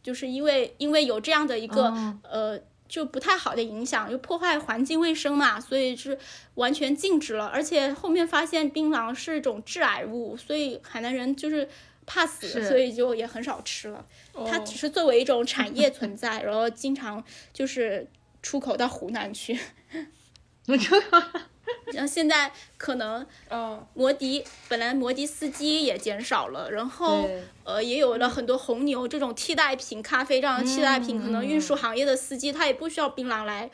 [0.00, 2.56] 就是因为因为有这样的一个呃
[2.88, 6.18] 就不太好的影响，又破坏环境卫生嘛，所以是
[6.54, 7.46] 完全禁止了。
[7.46, 11.68] 而且后面发现槟榔是一种致癌物，所以海南人就是
[12.06, 14.04] 怕死，所以就也很少吃了。
[14.46, 17.22] 它只是作为一种产业存在，然后经常
[17.52, 18.08] 就是
[18.42, 19.58] 出口到湖南去。
[21.92, 27.28] 然后现在可能嗯，摩的本来摩的司机也减少了，然后
[27.64, 33.70] 呃也有了很多红牛这种替代品，咖啡这样的替代品，可能运输行业的司机他也不需要槟榔来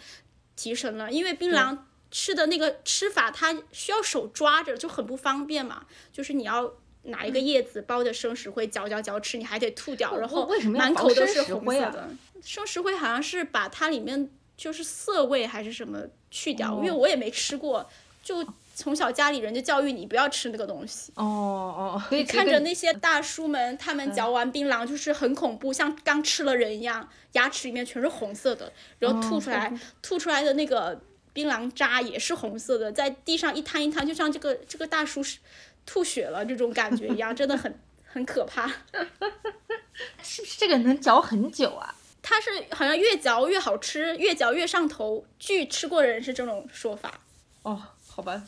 [0.57, 1.79] 提神了，因为槟榔
[2.11, 6.75] 吃的那个吃法，它需要手抓着，就很不方便嘛，就是你要。
[7.07, 12.09] 拿一个叶子包着生石灰嚼嚼嚼吃，你还得吐掉，然后为什么要满口都是红色的。
[12.43, 17.89] 生石灰好像是把它里面就是涩味还是什么去掉，因为我也没吃过，
[18.23, 21.13] 就从小家里人就教育你不要吃那个东西。
[21.17, 31.01] 哦哦，所以看着那些大叔们，他们嚼完槟榔就是很恐怖，像刚吃了人一样，牙齿里面全是红色的，然后吐出来，吐出来的那个
[31.33, 35.39] 槟榔渣也是红色的，在地上一摊一摊，就像这个这个大叔是
[35.87, 38.69] 吐血了这种感觉一样，真的很很可怕。
[40.23, 41.95] 是不是这个能嚼很久啊？
[42.27, 45.27] 它是好像越嚼越好吃，越嚼越上头。
[45.39, 47.21] 据吃过的人是这种说法。
[47.61, 48.43] 哦，好吧，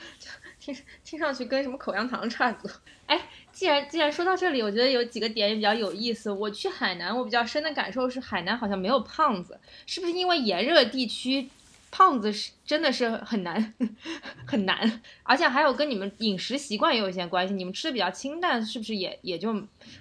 [0.60, 2.74] 听听上去跟什么口香糖差不多。
[3.06, 6.30] 哎，既然既然说到这里，我觉得有几个点也比较有意思。
[6.30, 11.48] 我去海南，我比较深的感受是海南好像没有胖子，是不是因为炎热地区
[11.90, 13.74] 胖子是真的是很难
[14.46, 17.54] 很难，而且还有跟你们饮食习惯也有一些关系。
[17.54, 19.54] 你们吃的比较清淡，是不是也也就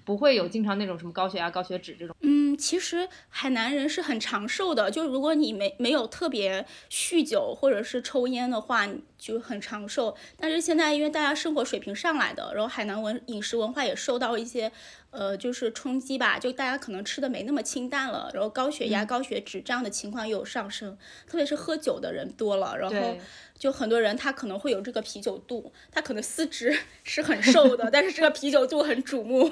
[0.06, 2.16] 不会有经常那种什么高血压、高血脂这种？
[2.22, 10.16] 嗯，其实海南人是很长寿的，就如果你没没有特别酗酒或者是抽烟的话，就很长寿。
[10.38, 14.72] 但是现在因为大家生活水平上来的，然后海南文饮食文化也受到一些
[15.12, 20.98] 呃就是冲击吧，就大家可能吃的没那么清淡了，然后高血压、高血脂这样的情况又有上升，
[21.28, 23.18] 特别是喝酒的人多了，然后。
[23.62, 29.48] 就很多人他可能会有这个啤酒肚，他可能四肢 是很瘦的，但是这个啤酒肚很瞩目，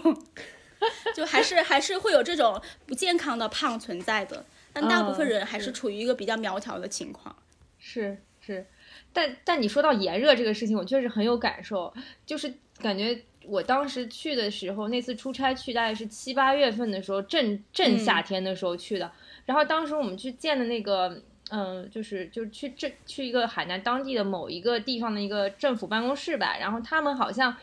[1.13, 4.43] 就还是还是会有这种不健康的胖存在的。
[4.73, 7.35] 但大部分人还是处于一个比较苗条的情况。
[7.77, 8.65] 是是，
[9.13, 11.93] 但但你说到炎热这个事情，我确实很有感受，
[12.25, 19.11] 就是感觉我当时去的时候，那次出差去大概是七八月份的时候，正正夏天的时候去的。
[19.45, 27.55] 然后当时我们去见的那个，嗯、就是就是去这去一个海南当地的某一个地方的一个政府办公室吧，然后他们好像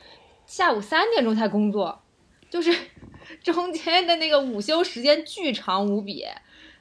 [0.46, 2.02] 下午三点钟才工作，
[2.50, 2.72] 就是
[3.42, 6.24] 中间的那个午休时间巨长无比。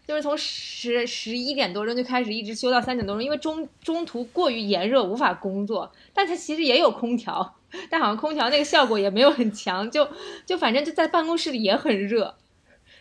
[0.08, 7.56] 就是从十十一点多钟就开始，一直休到三点多钟，因为中中途过于炎热无法工作，但它其实也有空调，
[7.89, 10.08] 但好像空调那个效果也没有很强，就
[10.46, 12.36] 就反正就在办公室里也很热，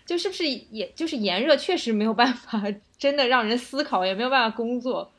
[0.06, 2.62] 就是不是也就是炎热确实没有办法
[2.98, 5.10] 真的让人思考，也没有办法工作。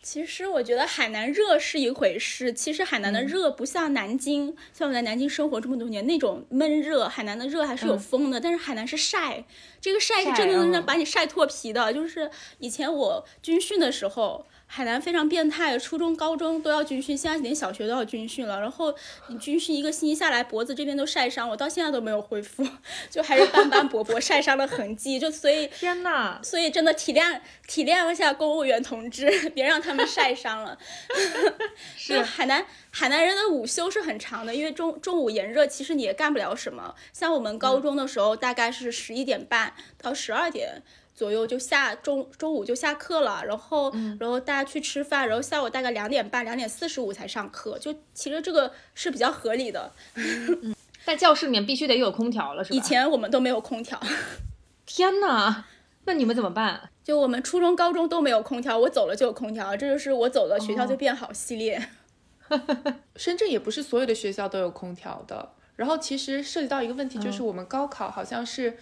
[0.00, 9.44] 其实我觉得海南热是一回事，其实海南的热不像南京，像我在南京生活这么多年那种闷热，海南的热还是有风的，但是海南是晒，
[9.80, 11.92] 这个晒是真的能让把你晒脱皮的。
[11.92, 18.60] 就是以前我军训的时候，海南非常变态，初中、高中都要军训，现在连小学都要军训了。
[18.60, 18.94] 然后
[19.28, 22.62] 你军训一个星期下来，脖子这边都晒伤，我到现在都没有恢复，
[23.10, 25.18] 就还是斑斑驳驳晒伤的痕迹。
[25.18, 30.78] 就所以天呐，所以真的体谅体谅一下公务员同志， 别让他们晒伤了。
[31.96, 36.94] 是海南海南人的午休是很长的，因为中中午炎热，其实你也干不了什么。
[37.14, 40.82] 像我们高中的时候，大概是十一点半到十二点。
[41.18, 49.92] 左右就下中中午就下课了，然后、然后大家去吃饭，然后下午大概两点半两点四十五才上课，就其实这个是比较合理的。
[51.04, 52.76] 在教室里面必须得有空调了，是吧？
[52.76, 54.00] 以前我们都没有空调，
[54.86, 55.64] 天呐，
[56.04, 56.90] 那你们怎么办？
[57.02, 61.88] 就我们初中、高中都没有空调，我走了就有空调，这就是我走了学校就变好系列。
[63.16, 65.50] 深圳也不是所有的学校都有空调的。
[65.74, 68.78] 然后其实涉及到一个问题，就是我们高考好像是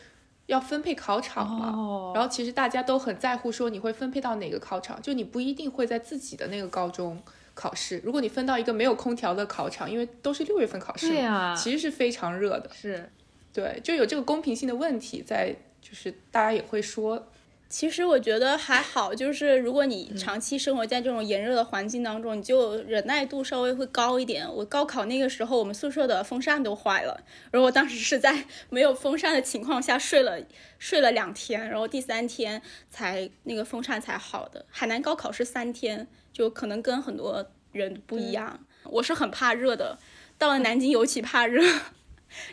[0.47, 7.21] 要分配考场嘛，哦然后其实大家都很在乎说你会分配到哪个考场，就你不一定会在自己的那个高中
[7.55, 8.01] 考试。
[8.05, 12.71] 如果你分到一个没有空调的考场，因为都是六月份考试，对啊其实是非常热的。
[12.73, 13.11] 是
[13.53, 17.27] 对，就有这个公平性的问题在，就是大家也会说，
[17.69, 24.47] 其实我觉得还好，就是如果你长期生活在这种炎热的环境当中，你就忍耐度稍微会高一点。
[24.55, 30.41] 我高考那个时候，我们宿舍的风扇都坏了，然后我当时是在 没有风扇的情况下睡了
[30.79, 34.65] 睡了两天，然后第三天才那个风扇才好的。
[34.71, 38.61] 海南高考是三天，就可能跟很多人不一样。
[38.85, 39.99] 我是很怕热的，
[40.39, 41.63] 到了南京尤其怕热。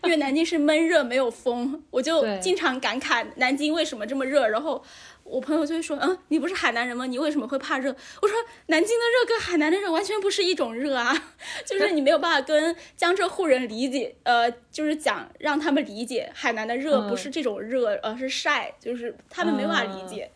[0.03, 4.47] 因为南京是闷热没有风，我就经常感慨南京为什么这么热。
[4.47, 4.83] 然后
[5.23, 7.05] 我朋友就会说：“嗯，你不是海南人吗？
[7.05, 11.13] 你为什么会怕热？”我说：“南京的热跟海南的热完全不是一种热啊，
[11.65, 20.29] 就是你没有办法跟江浙沪人理解，呃，就是讲让他们理解海南的热嗯不是这种热，而是晒，就是他们没办法理解。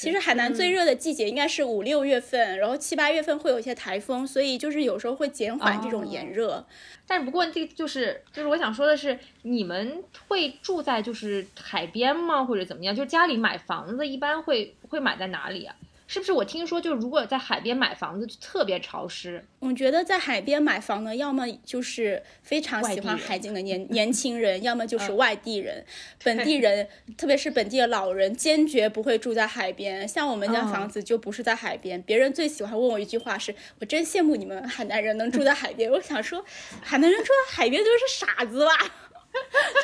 [0.00, 6.66] 其实海南最热的季节应该是五六月份，然后七八月份会有一些台风，所以就是有时候会减缓这种炎热。
[7.06, 12.96] 但不过这就是就是我想说的是，你们会住在就是海边吗，或者怎么样？
[12.96, 15.76] 就家里买房子一般会会买在哪里啊？
[16.12, 19.44] 是不是我听说，就如果在海边买房子就特别潮湿？
[19.60, 25.86] 我觉得在海边买房呢，要么就是非常喜欢海景的年年轻人，要么就是外地人。
[26.24, 30.08] 本地人，特别是本地的老人，坚决不会住在海边。
[30.08, 32.02] 像我们家房子就不是在海边。
[32.02, 36.44] 别人最喜欢问我一句话是：“我真羡慕你们海南人能住在海边。”我想说，
[36.82, 38.72] 海南人住在海边就是傻子吧？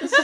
[0.01, 0.17] 就 是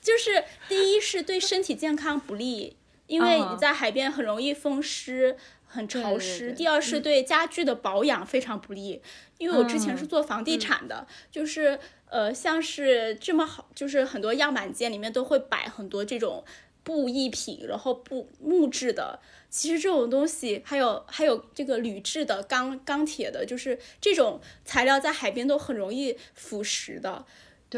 [0.00, 2.76] 就是，第一是对身体健康不利。
[3.12, 5.36] 因为你在海边很容易风湿、
[5.66, 6.52] 很潮湿。
[6.52, 9.02] 第二是对家具的保养非常不利。
[9.36, 16.42] 因为我之前是做房地产的，就是呃，像是这么好，就是很多样板间里面都会摆很多这种
[16.82, 19.20] 布艺品，然后布木质的。
[19.50, 27.26] 其实这种东西还有还有这个铝制的、钢钢铁的，就是这种材料在海边都很容易腐蚀的。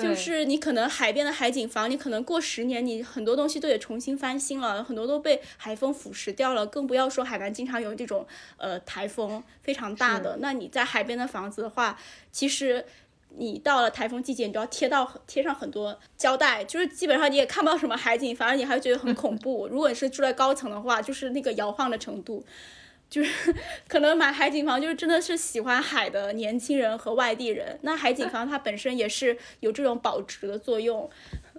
[0.02, 8.26] 就是你可能海边的海景房，你可能过十年，你很多东西都得重新翻新了，很多都被海风腐蚀掉了，更不要说海南经常有这种
[8.56, 10.38] 呃台风非常大的。
[10.40, 11.98] 那你在海边的房子的话，
[12.32, 12.84] 其实
[13.36, 19.68] 你到了台风季节，你都要贴到贴上很多胶带，就是基本上你也看不到什么海景，反而你还觉得很恐怖。
[19.68, 22.44] 如果你是住在高层的话，就是那个摇晃的程度。
[23.14, 23.54] 就是
[23.86, 27.78] 可能买海景房，就是真的是喜欢海的年轻人和外地人。
[27.82, 31.08] 那海景房它本身也是有这种保值的作用，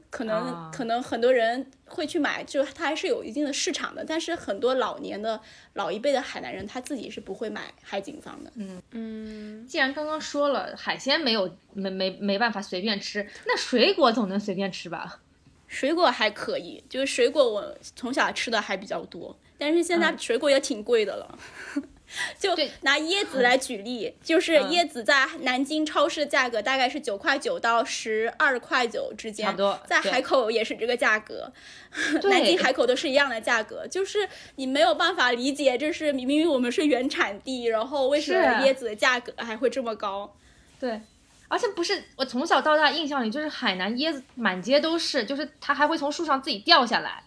[0.10, 4.04] 可能可能很多人会去买，就它还是有一定的市场的。
[4.04, 5.40] 但是很多老年的
[5.76, 8.52] 老一辈的海南人，他自己是不会买海景房的。
[8.56, 15.22] 嗯嗯，既然刚刚说了海鲜没有没没没办法随便吃，那水果总能随便吃吧？
[15.68, 19.38] 水果还可以，就是水果我从小吃的还比较多。
[19.58, 21.38] 但是现在水果也挺贵的了，
[22.40, 29.48] 就拿椰子来举例，就是椰子在南京超市的价格大概是九块九到十二块九之间，
[29.88, 31.52] 在海口也是这个价格，
[32.30, 40.36] 南京海口都是一样的价格，就是你没有办法理解，就是明明我们是原产地，然后为什么椰子的价格还会这么高？
[40.80, 41.02] 对，
[41.48, 47.24] 而且不是我从小到大印象里就是海南椰子满街都是，就是它还会从树上自己掉下来，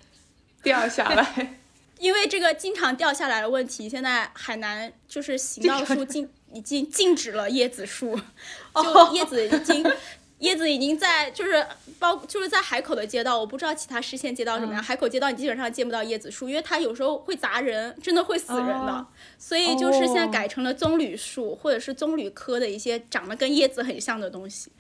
[0.63, 1.58] 掉下来。
[1.99, 8.15] 因为这个经常掉下来的问题，现在海南就是行道树禁已经禁止了椰子树，
[8.75, 9.85] 就椰子已经
[10.41, 11.67] 椰子已经在就是
[11.99, 14.81] 包就是在海口的街道，我不知道其他市县街道怎么样。
[14.81, 19.07] 海口街道你基本上见不到椰子树，因为它有时候会砸人，真的会死人的。
[19.37, 24.71] 所以就是现在改成了棕榈树，或者是棕榈科的一些长得跟椰子很像的东西。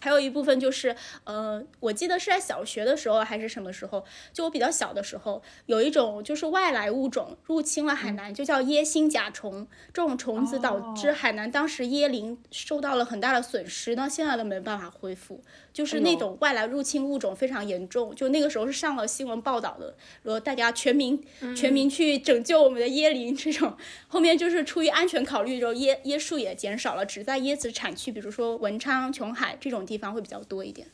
[0.00, 9.68] 还有一部分就是，呃，我记得是在小学的时候还是什么时候，就我比较小的时候，有一种就是外来物种入侵了海南，就叫椰心甲虫。
[9.92, 15.42] 这种虫子导致海南当时椰林受到了很大的损失，到现在都没办法恢复。
[15.72, 21.22] 就是那种外来入侵物种非常严重，就那个时候是上了新闻报道的，然后大家全民
[21.56, 23.34] 全民去拯救我们的椰林。
[23.36, 23.76] 这种
[24.08, 30.88] 后面就是出于安全考虑，就椰椰树也减少了，只在椰子产区，比如说文昌、琼海这种地方会比较多一点。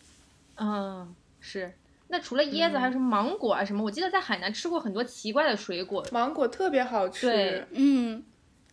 [0.56, 1.72] 嗯，是。
[2.08, 3.82] 那除了椰子，还有什么芒果啊什么？
[3.82, 7.28] 我记得在海南吃过很多奇怪的水果，芒果特别好吃。
[7.28, 8.22] 对，嗯，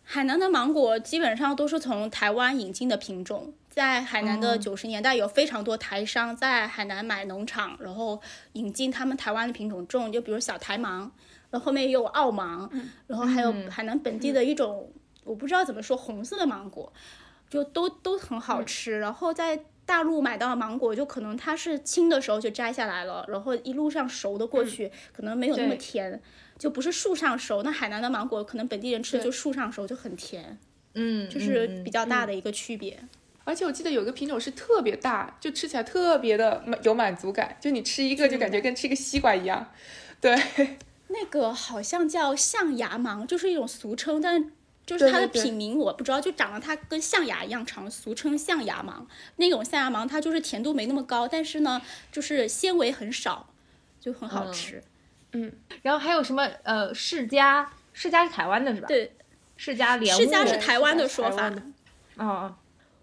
[0.03, 3.53] 海南的芒果基本上都是从台湾引进的品种。
[3.73, 8.21] 在海南的九十年代，有非常多台商在海南买农场，然后
[8.51, 11.11] 引进他们台湾的品种种，就比如小台芒，
[11.49, 12.69] 然后后面也有澳芒，
[13.07, 14.91] 然后还有海南本地的一种，
[15.23, 16.93] 我不知道怎么说红色的芒果，
[17.49, 18.99] 就都都很好吃。
[18.99, 26.21] 然后在大陆买到的芒果，就可能它是青的时候就摘下来了，然后一路上熟的过去，可能没有那么甜，
[26.59, 27.63] 就不是树上熟。
[27.63, 30.59] 那海南的芒果，可能本地人吃的就树上熟就很甜，
[30.93, 32.99] 嗯，就是比较大的一个区别。
[33.45, 39.69] 而且我记得有个品种是特别大，就吃起来特别的有满足感，就你吃一个就感觉跟吃一个西瓜一样。
[40.21, 40.33] 对，
[41.09, 44.51] 那个好像叫象牙芒，就是一种俗称，但
[44.85, 49.05] 就是它的品名我不知道，就长得它跟象牙一样长，俗称象牙芒。
[49.35, 51.81] 那种象牙芒它就是甜度没那么高，但是呢，
[52.11, 53.49] 就是纤维很少，
[53.99, 54.81] 就很好吃。
[55.33, 58.87] 嗯，然后还有什么呃世家，世家是台湾的是吧？
[58.87, 59.13] 对，
[59.57, 61.49] 世家莲世家是台湾的说法。
[62.15, 62.55] 哦哦。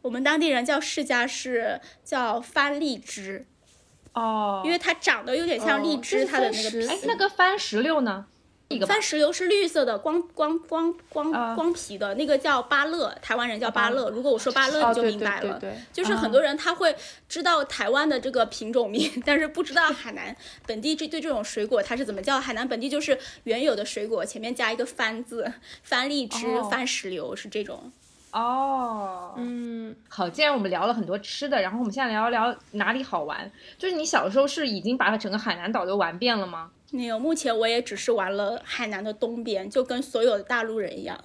[0.03, 3.47] 我们当地人叫释迦是叫番荔枝，
[4.15, 8.27] 哦，因为它长得有点像荔枝，它的那个哎，那个番石榴呢？
[8.69, 14.09] 一个番石榴是绿色的，光光光光啊光皮的，那个叫芭乐，台湾人叫芭乐。
[14.11, 15.59] 如果我说芭乐，哦，你就明白了。
[15.59, 16.95] 对对，就是很多人他会
[17.29, 20.37] 知道台湾的这个品种名， 但是不知道海南
[20.69, 22.39] 本地这对这种水果它是怎么叫。
[22.39, 27.91] 海南本地就是原有的水果前面加一个番字，番荔枝、哦番石榴是这种。
[28.33, 33.51] 哦，嗯，好，既然我们聊了很多吃的，然后我们现在聊一聊哪里好玩。
[33.79, 36.71] 就是你小时候是已经把整个海南岛都玩遍了吗？
[36.91, 41.23] 没有，目前我也只是玩了海南的东边，就跟所有的大陆人一样，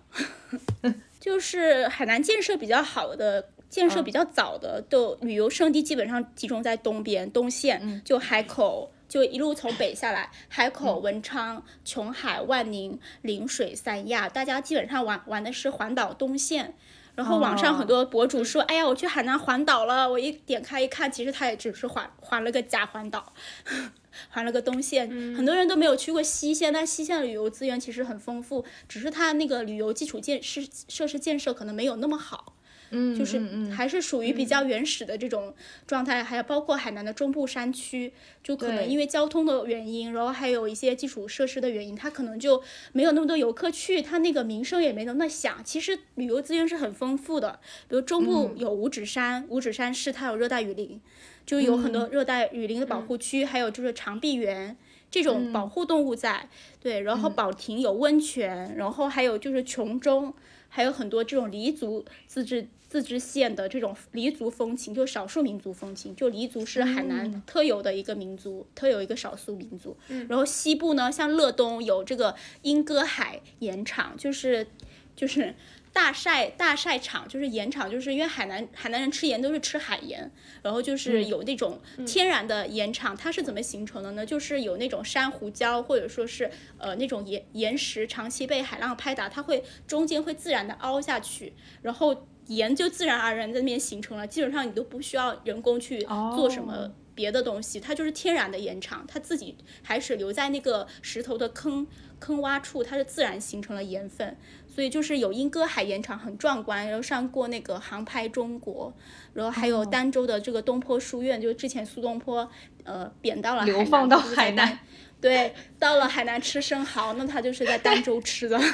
[1.20, 3.50] 就是海南建设比较好的。
[3.68, 16.74] 建设比较早的，都旅游胜地基本上集中在东边东线，就海口，就一路从北下来，海口、文昌、琼海、万宁、陵水、三亚，大家基本上玩玩的是环岛东线。
[17.16, 23.34] 然后网上很多博主说：“哎呀，我去海南环岛了。”我一点开一看，其实他也只是环环了个假环岛。
[24.30, 32.55] 环了个东线，很多人都没有去过西线，但西线的旅游资源其实很丰富，只是它那个旅游基础建设设施建设可能没有那么好。
[32.96, 33.40] 嗯，就是
[33.72, 35.54] 还是属于比较原始的这种
[35.86, 45.62] 状态，还有包括海南的中部山区，就可能因为交通的原因，然后还有一些基础设施的原因，它可能就没有那么多游客去，它那个名声也没那么响。
[45.64, 51.02] 其实旅游资源是很丰富的，比如中部有五指山，五指山市它有热带雨林，
[51.46, 54.78] 就有很多热带雨林的保护区，还有就是长臂猿。
[55.12, 56.50] 这种保护动物在，
[56.82, 60.34] 对，然后保亭有温泉，然后还有就是琼中，
[60.68, 69.98] 还有很多这种黎族自治自治县的这种黎族风情，就少数民族风情，就黎族是海南特有的一个民族，特有一个少数民族。
[70.30, 74.68] 然后西部呢，像乐东有这个莺歌海盐场，就是
[75.14, 75.54] 就是。
[75.96, 80.30] 大晒大晒场就是盐场，就是因为海南海南人吃盐都是吃海盐，
[80.62, 84.26] 然后就是有那种天然的盐场，它是怎么形成的呢？
[84.26, 96.00] 就是有那种珊瑚礁或者说是呃那种岩岩石长期被海浪拍打，它会中间会自然的凹下去，然后盐就自然而然在那边形成了，基本上你都不需要人工去
[96.36, 96.92] 做什么。
[97.16, 101.88] 别的东西，它就是天然的盐场，它自己海水留在那个石头的坑
[102.20, 104.36] 坑洼处，它是自然形成了盐分，
[104.68, 108.94] 所以就是有莺歌海盐场很壮观，然后上过那个航拍中国，
[109.32, 112.52] 然后还有儋州的这个东坡书院，就是之前苏东坡
[112.84, 114.78] 呃贬到了流放到海南儋。
[115.26, 118.60] 对，到了海南吃生蚝，那他就是在儋州吃的。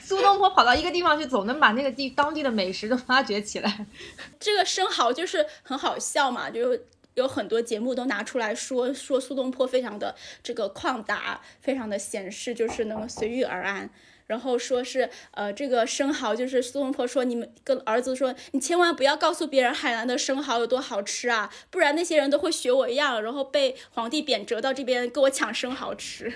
[0.00, 3.86] 苏东坡跑到一个地方去，总能把那个地当地的美食都发掘起来。
[4.40, 13.90] 这个生蚝就是很好笑嘛，就是有很多节目都拿出来说说苏东坡非常的这个旷达，非常的闲适，就是能够随遇而安。
[14.26, 26.32] 然后说是呃，这个生蚝就是苏东坡说，你们跟儿子说，你千万不要告诉别人海南的生蚝有多好吃啊，不然那些人都会学我一样，然后被皇帝贬谪到这边跟我抢生蚝吃。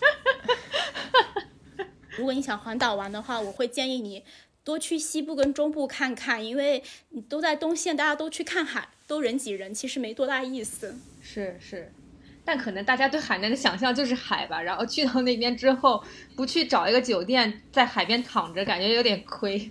[2.16, 4.24] 如果你想环岛玩的话，我会建议你
[4.64, 10.96] 多去西部跟中部看看，因为你都在东线，大家都去看海，都人挤人，其实没多大意思。
[11.22, 11.92] 是是，
[12.48, 16.02] 但可能大家对海南的想象就是海吧，然后去到那边之后，
[16.34, 19.70] 不去找一个酒店在海边躺着，感觉有点亏，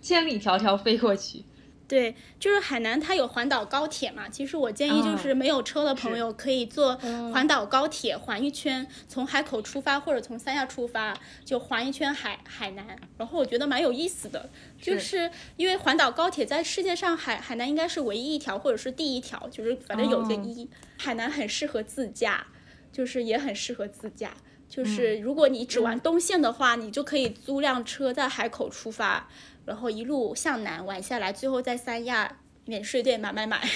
[0.00, 1.42] 千里迢迢飞过去。
[1.86, 6.96] 对，就是海南它有环岛高铁嘛，其实我建议就是没有车的朋友可以坐
[7.32, 11.14] 环岛高铁环一圈，从海口出发或者从三亚出发，
[11.44, 14.48] 就环一圈海海南，然后我觉得蛮有意思的，
[14.80, 22.46] 就是因为环岛高铁在世界上海海南应该是唯一一条或者是第一条，就是反正有一个一，海南很适合自驾，
[22.90, 24.32] 就是也很适合自驾。
[24.66, 29.28] 就是如果你只玩东线的话，你就可以租辆车在海口出发，
[29.66, 33.66] 然后一路向南玩下来，最后在三亚免税店买买买。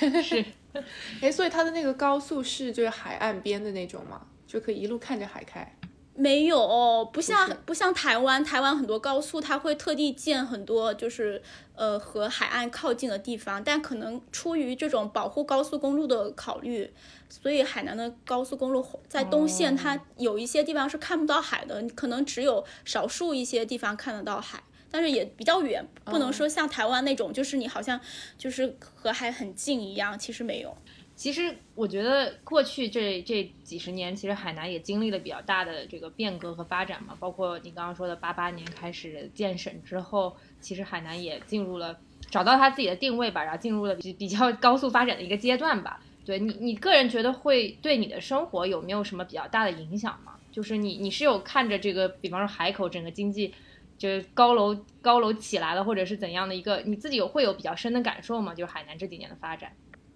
[0.22, 0.44] 是，
[1.20, 5.76] 哎，所以它的那个高速是就是海岸边的那种嘛，就可以一路看着海开。
[6.20, 11.42] 没有，不像是不像台湾，台湾很多高速它会特地建很多就是
[11.74, 16.92] 呃和海岸靠近的地方，但可能出于这种保护高速公路的考虑，
[17.28, 24.62] 所以海南的高速公路在东线它有一些地方是看不到海的，你可能只有少数一些地方看得到海。
[24.92, 28.00] 但是也比较远，不能说像台湾那种，就是你好像
[28.36, 30.76] 就是和海很近一样，其实没有。
[31.20, 37.14] 其实我觉得过去这这几十年，其实海南也经历了比较大的这个变革和发展嘛。
[37.20, 41.94] 包括你刚刚说的八八年开始建省之后，其实海南也进入了
[42.30, 46.00] 找到它自己的定位吧，然后进入了比比较高速发展的一个阶段吧。
[46.24, 50.36] 对你，你个人觉得会对你的生活有没有什么比较大的影响吗？
[50.50, 53.52] 就是你你是有看着这个，比方说海口整个经济。
[53.98, 58.54] 就是高楼高楼起来了，或者是怎样的一个，你自己有会有比较深的感受吗？
[58.54, 59.72] 就是海南这几年的发展。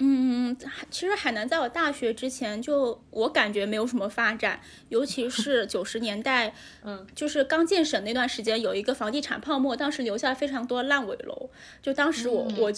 [0.07, 0.57] 嗯，
[0.91, 11.49] 其实海南在我大学之前就我感觉没有什么发展，尤其是九十年代， 嗯，就是刚建省那段时间，有一个房地产泡沫，当时留下了非常多烂尾楼。
[11.81, 12.71] 就当时我我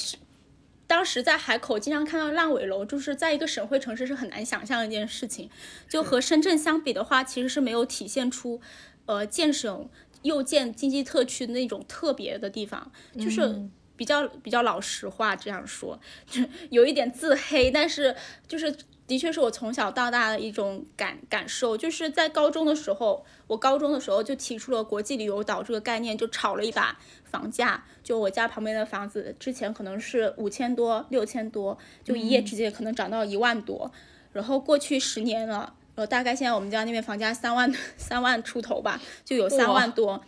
[0.86, 5.50] 当时在海口经常看到烂尾楼，就是在一个省会城市是很难想象的一件事情。
[5.88, 8.60] 就和深圳相比的话，其实是没有体现出，
[9.06, 9.88] 呃，建省
[10.22, 18.14] 又建经济特区的那种特别的地方，就是比较比较老实话这样说，就 有一点自黑，但是
[18.46, 18.76] 就是
[19.06, 21.76] 的确是我从小到大的一种感感受。
[21.76, 27.84] 就是在高中的时候，我高中的时候就提出了国际旅游岛这个概念，就炒了一把房价。
[28.02, 33.90] 就我家旁边的房子，之前可能是五千多、六千多，就一夜之间可能涨到一万多。
[34.32, 40.22] 然后过去十年了，呃，大概现在我们家那边房价三万三万出头吧，就有三万多。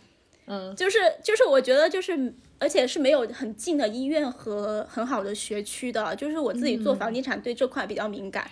[0.47, 6.15] 嗯，就是就是我觉得就是，而且是没有很近的医院和很好的学区的。
[6.15, 8.49] 就是我自己做房地产，对这块比较敏感。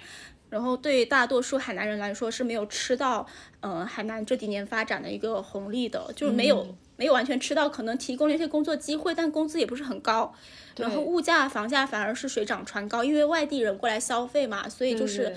[0.50, 3.28] 然后对大多数海南人来说是没有吃到，
[3.60, 10.34] 呃，海南这几年发展的一个红利的，就是没有、没有完全吃到，可能提供了一些工作机会，但工资也不是很高。
[10.78, 15.36] 然后物价、房价反而是水涨船高，因为外地人过来消费嘛，所以就是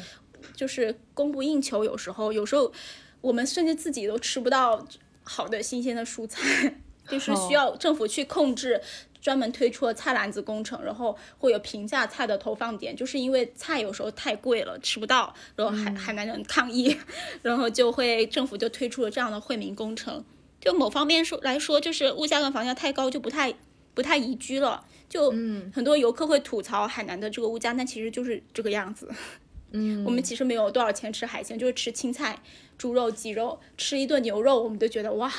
[0.55, 1.83] 就是供不应求。
[1.83, 2.73] 有时候有时候
[3.21, 4.87] 我们甚至自己都吃不到
[5.25, 6.77] 好的新鲜的蔬菜，
[7.11, 8.81] 就是需要政府去控制。
[9.23, 16.97] 专门推出了菜篮子工程，然后会有平价菜的投放点，就是因为菜有时候太贵了，吃不到，然后海、海南人抗议，
[17.43, 20.25] 然后就会政府就推出了这样的惠民工程。
[20.59, 23.53] 就某方面说来说，就是物价跟房价太高，就不太
[23.93, 24.83] 不太宜居了。
[25.07, 25.31] 就
[25.71, 29.11] 很多游客会吐槽海南的这个物价，但其实就是这个样子。
[29.73, 32.37] 嗯，我们其实没有多少钱吃海鲜，就是吃青菜、
[32.79, 35.31] 猪肉、鸡肉，吃一顿牛肉，我们都觉得哇，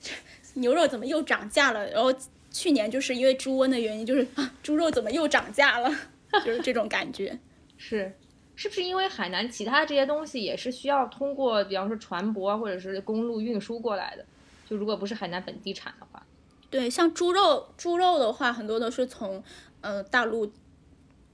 [0.00, 0.10] 这
[0.54, 1.88] 牛肉怎么又涨价了？
[1.90, 2.12] 然后
[2.50, 5.90] 去年就是因为猪瘟的原因，就是啊， 猪肉怎么又涨价了？
[6.44, 7.38] 就是这种感觉。
[7.76, 8.12] 是，
[8.54, 14.24] 是不是因为海南其他这些东西也是需要通过，比方说船舶啊，或者是公路运输过来的？
[14.68, 16.24] 就如果不是海南本地产的话，
[16.70, 19.42] 对，像猪肉，猪肉的话，很多都是从
[19.80, 20.50] 呃大陆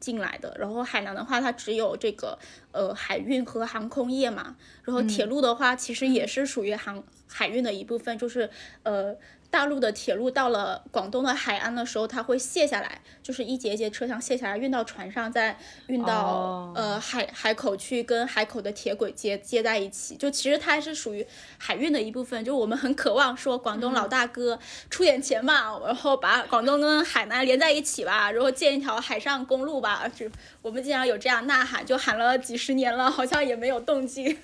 [0.01, 0.57] 进来的。
[0.59, 2.37] 然后海南的话，它只有这个
[2.73, 4.57] 呃海运和航空业嘛。
[4.83, 8.51] 然后铁路的话，其实也是属于航海运的一部分，就是
[8.83, 9.17] 呃。
[9.51, 20.15] 大陆的铁路到了广东的海岸的时候，它会卸下来，就是一节一节车厢卸下来，运到船上，再运到、哦呃海海口去，跟海口的铁轨接接在一起。
[20.15, 21.27] 就其实它是属于
[21.59, 22.45] 海运的一部分。
[22.45, 30.09] 就我们很渴望说广东老大哥出点钱嘛，然后把广东跟海南连在一起吧，然后建一条海上公路吧。
[30.15, 30.31] 就
[30.63, 34.39] 我们经常有这样呐喊，就喊了几十年了，好像也没有动静。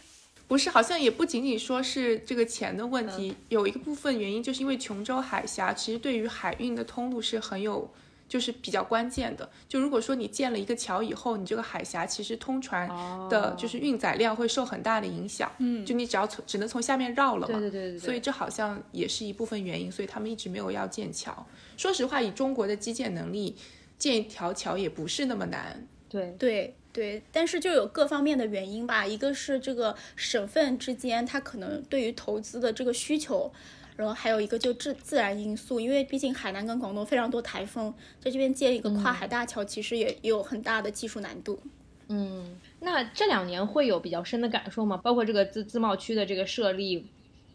[0.49, 7.90] 不是，好像也不仅仅说是这个钱的问题，有一个部分原因就是因为琼州海峡其实对于海运的通路是很有，
[8.28, 9.49] 就是比较关键的。
[9.68, 12.88] 就如果说你建了一个桥以后，你这个海峡其实通船
[13.28, 15.51] 的就是运载量会受很大的影响。
[15.59, 17.59] 嗯，就你只要从只能从下面绕了嘛。
[17.59, 21.47] 对对对对对所以这好像也是一部分原因，所以他们一直没有要建桥。
[21.76, 23.57] 说实话，以中国的基建能力，
[23.99, 25.86] 建一条桥也不是那么难。
[26.09, 33.53] 对对对，但是就有各方面的原因吧，一个是这个省份之间，它可能对于投资的这个需求，
[33.97, 41.61] 然后还有一个就自自然因素，因为毕竟海南跟广东非常多台风，在这边建一个跨海大桥，其实也也有很大的技术难度。
[42.09, 44.97] 嗯，那这两年会有比较深的感受吗？
[44.97, 47.07] 包括这个自自贸区的这个设立，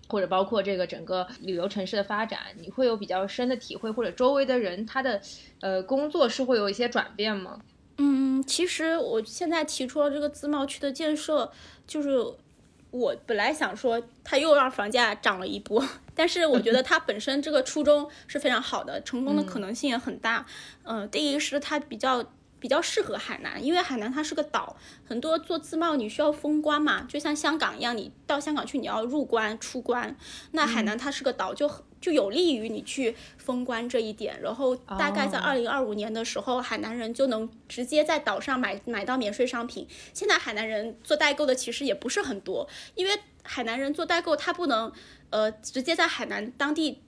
[0.07, 5.19] 或者包括这个整个旅游城市的发展，你会有比较深的体会，或者周围的人他的
[5.61, 7.59] 呃工作是会有一些转变吗？
[7.97, 11.51] 嗯，其实我现在提出了这个自贸区的建设，
[11.85, 12.17] 就是
[12.91, 15.83] 我本来想说它又让房价涨了一波，
[16.15, 20.45] 但是我觉得它本身这个初衷是非常好的，成功的可能性也很大。
[20.83, 22.25] 嗯、第一是它比较。
[22.61, 30.15] 比较适合海南，因为海南它是个岛，很多做自贸你需要封关嘛，就像香港一样，你到香港去你要入关出关，
[30.51, 34.39] 那海南它是个岛，就很就有利于你去封关这一点。
[34.41, 39.87] 然后大概在哦二零二五年的时候，海南人就能直接在岛上买买到免税商品。
[40.13, 44.91] 现在海南人做代购的其实也不是很多，因为海南人做代购他不能
[45.31, 47.01] 呃直接在海南当地。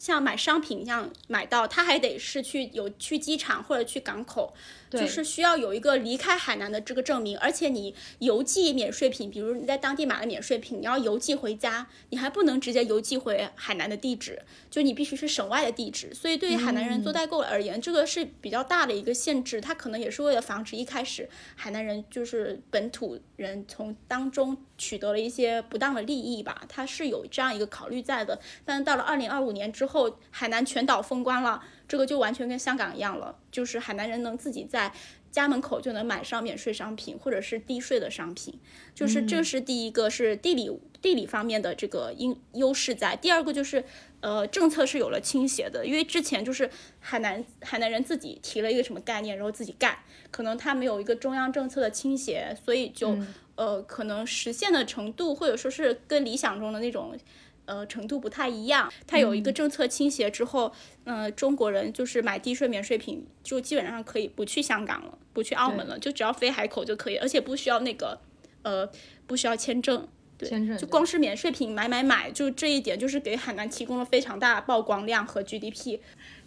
[0.00, 4.54] 像买商品一样买到，他还得是去有去机场或者去港口，
[4.90, 14.40] 就是需要有一个离开海南的这个证明，而且你邮寄免税品，比如你在当地买了免税品，你要邮寄回家，你还不能直接邮寄回海南的地址，
[14.70, 16.14] 就你必须是省外的地址。
[16.14, 19.60] 所以对于海南人做代购而言，这个是比较大的一个限制。
[19.60, 28.40] 它可能也是为了防止一开始海南人就是本土人从当中取得了一些不当的利益吧，它是有这样一个考虑在的。
[28.64, 29.89] 但是到了二零二五年之后，
[30.30, 31.62] 海南全岛封关了。
[31.88, 34.92] 这个就完全跟香港一样了，就是海南人能自己在
[35.32, 38.60] 家门口就能买上免税商品或者是低税的商品，
[38.94, 40.70] 就是这是第一个是地理
[41.02, 43.16] 地理方面的这个优优势在。
[43.16, 43.84] 第二个就是
[44.20, 46.70] 呃政策是有了倾斜的，因为之前就是
[47.00, 49.98] 海南海南人自己提了一个什么概念，然后自己干，
[50.30, 53.18] 可能他没有一个中央政策的倾斜，所以就
[53.56, 57.18] 呃可能实现的程度或者说是跟理想中的那种。
[57.70, 58.92] 呃，程度不太一样。
[59.06, 60.72] 它有一个政策倾斜之后，
[61.04, 68.20] 嗯，中国人就是买低税免税品，就基本上可以不去香港了，不去澳门了，就只要飞海口就可以，而且不需要那个，
[68.62, 68.90] 呃，
[69.28, 70.08] 不需要签证。
[70.40, 76.00] 签证就光是免税品买买买，就这一点就是给海南提供了非常大的曝光量和 GDP。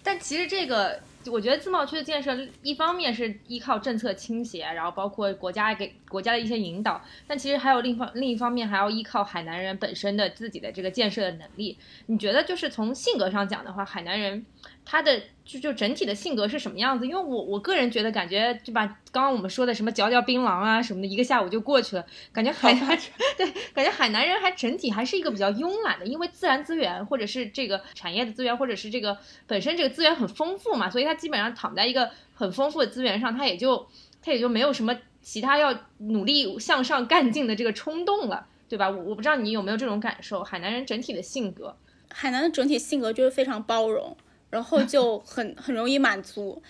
[0.04, 1.00] 但其实这个。
[1.32, 11.78] 我觉得自贸区的建设，一方面是依靠政策倾斜，然后包括国家给国家的一些引导，但其实还有另一方另一方面还要依靠海南人本身的自己的这个建设的能力。
[12.08, 14.46] 你觉得就是从性格上讲的话，海南人？
[14.86, 17.06] 他的就就整体的性格是什么样子？
[17.06, 22.06] 因为我我个人觉得，感觉就把刚刚我们说的什么嚼嚼槟榔啊什么的，一个下午就过去了。
[22.32, 22.98] 感觉海南
[23.38, 29.18] 对，感觉海南人还整体还是一个比较慵懒的，因为自然资源或者是这个产业的资源，或者是这个
[29.48, 33.88] 本身这个资源很丰富嘛，所以他基本上躺在一个很丰富的资源上，他也就
[34.22, 38.90] 他也就没有什么其他要努力向上干劲的这个冲动了，对吧？
[38.90, 41.76] 我我不知道你有没有这种感受，海南人整体的性格，
[42.10, 44.16] 海南的整体性格就是非常包容。
[44.54, 46.62] 然后就很 很容易满足，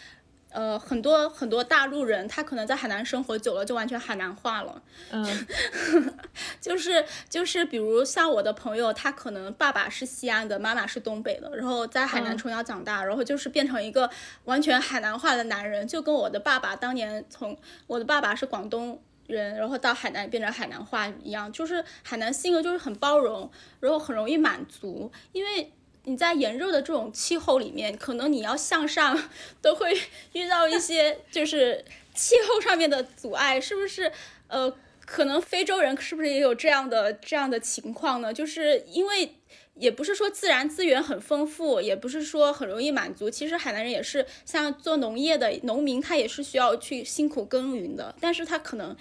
[0.51, 4.81] 呃，很多很多大陆人，他可能在海南生活久了，就完全海南话了。
[5.11, 5.47] 嗯，
[6.61, 14.09] 就是就是，比如像我的朋友，他可能爸爸是西安的，妈妈是东北的，然后在海南从小长大，然后就是变成一个
[14.45, 17.57] 完全海南话的男人，就跟我的爸爸当年从
[17.87, 25.73] 我的爸爸是广东人，然后到海南变成海南话一样，就是海南性格就是很包容，然后很容易满足，因为。
[26.05, 29.29] 你在炎热的这种气候里面，可能你要向上，
[29.61, 29.97] 都会
[30.33, 31.83] 遇到一些就是
[32.13, 34.11] 气候上面的阻碍，是不是？
[34.47, 34.75] 呃，
[35.05, 38.33] 可能非洲人是不是也有这样的这样的情况呢？
[38.33, 39.35] 就是因为
[39.75, 43.29] 也不是说自然资源很丰富，也不是说很容易满足。
[43.29, 48.95] 其实海南人也是像做农业的农民，他也是需要去辛苦耕耘的，但是他可能。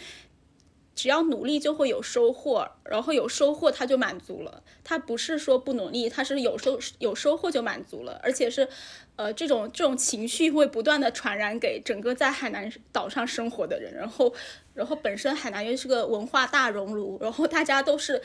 [0.94, 4.62] 只要努力就会有收获，然后有收获他就满足了。
[4.84, 8.68] 他不是说不努力，他是有收有收获就满足了，而且是，
[9.16, 13.94] 呃，这种这种情绪会不断的传染给整个在海南岛上生活的人。
[13.94, 14.32] 然后，
[14.74, 18.20] 然后本身海南又是个文化大熔炉，然后大家都是。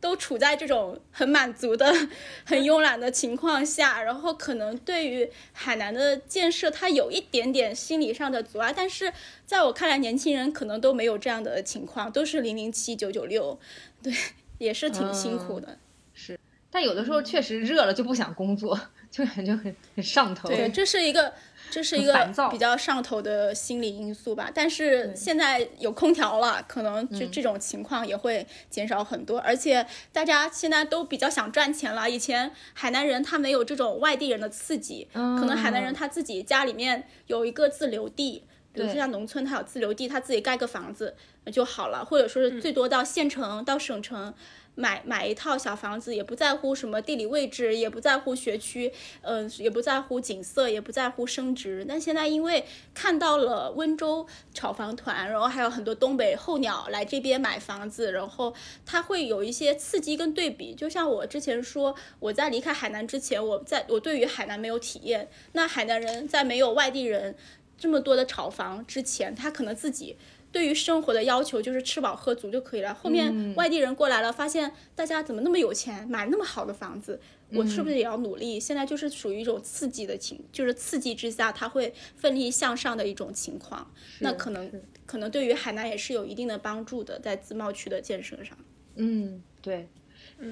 [0.00, 1.86] 都处在这种很满足的、
[2.44, 8.72] 很慵懒的情况下，然后可能对于海南的建设，它有一点点心理上的阻碍。
[8.74, 9.12] 但是
[9.44, 13.58] 在我看来，年轻人可能都没有这样的情况，都是零零七九九六，
[14.02, 14.12] 对，
[14.58, 15.78] 也是挺辛苦的。
[16.14, 16.40] 是，
[16.70, 18.80] 但有的时候确实热了就不想工作，
[19.10, 20.48] 就感觉很很上头。
[20.48, 21.32] 对，这是一个。
[21.70, 22.12] 这是一个
[22.50, 29.38] 比较上头的心理因素吧，但是现在有空调了，可能就这种情况也会减少很多。
[29.38, 41.14] 而且大家现在都比较想赚钱了，以前海南人他没有这种外地人的刺激，可能海南人他自己家里面有一个自留地，比如说像农村他有自留地，他自己盖个房子
[41.52, 44.34] 就好了，或者说是最多到县城到省城。
[44.74, 48.92] 买买一套小房子，也不在乎什么地理位置，也不在乎学区，
[49.22, 51.84] 嗯，也不在乎景色，也不在乎升值。
[51.88, 52.64] 但现在因为
[52.94, 58.54] 看到了温州炒房团，然后还有很多东北候鸟来这边买房子，然后
[58.86, 60.74] 它会有一些刺激跟对比。
[60.74, 65.28] 就像我之前说，我在离开海南之前，我在我对于海南没有体验。
[65.52, 67.36] 那海南人在没有外地人
[67.76, 70.16] 这么多的炒房之前，他可能自己。
[70.52, 72.92] 对于生活的要求就是吃饱喝足就可以了。
[72.92, 77.20] 后面外地人过来了，发现大家怎么那么有钱，买那么好的房子，
[77.52, 78.58] 我是不是也要努力？
[78.58, 83.92] 现在就是属于一种刺激的情，就是刺激之下他会奋力向上的一种情况。
[84.20, 84.70] 那可能
[85.06, 88.56] 可能对于海南也是有一定的帮助的，在自贸区的建设上。
[88.96, 89.88] 嗯，对。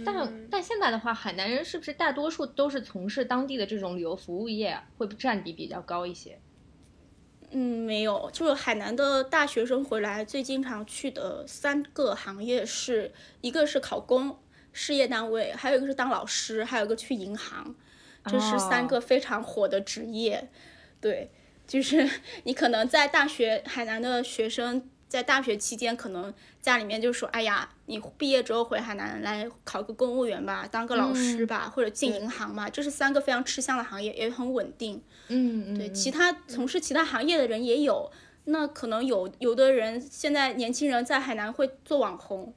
[0.05, 6.38] 但但现在的话，海南人是不是大多数都是从事当地的这种旅游服务业，会占比比较高一些？
[7.51, 14.38] 嗯，没有，就是海南的大学生回来最经常去的三个行业是一个是考公
[14.72, 17.74] 事业单位，还有一个是当老师，还有一个去银行，
[18.26, 20.49] 这是三个非常火的职业。
[21.01, 21.30] 对，
[21.66, 22.09] 就是
[22.44, 24.88] 你可能在大学，海南的学生。
[25.09, 35.03] 在大学期间，可能家里面就说：“哎呀，你毕业之后回海南来考个公务员吧，当个老师吧，或者进银行吧。”这是三个非常吃香的行业，也很稳定。
[35.29, 38.11] 嗯对，其他从事其他行业的人也有。
[38.51, 42.55] 那可能有有的人现在年轻人在海南会做网红，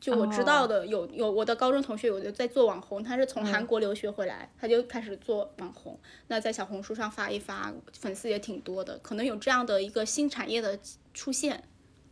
[0.00, 5.96] 就我知道的有有我的高中同学有的在做网红，他是从韩国留学回来，他就开始做网红，
[6.26, 10.76] 那在小红书上发一发，粉丝也挺多的，可能有这样的一个新产业的
[11.14, 11.62] 出现。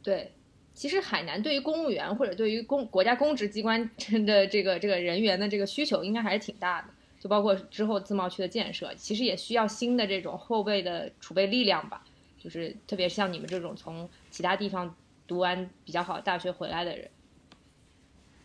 [0.06, 0.30] 对，
[0.72, 3.90] 其实海南对于公务员或者对于公国家公职机关
[4.24, 6.88] 的这个这个人员的这个需求应该还是挺大的，
[7.18, 12.04] 就包括之后自贸区的建设，其实也需要新的这种后备的储备力量吧，
[12.38, 14.94] 就是特别像你们这种从其他地方
[15.26, 17.10] 读完比较好的大学回来的人。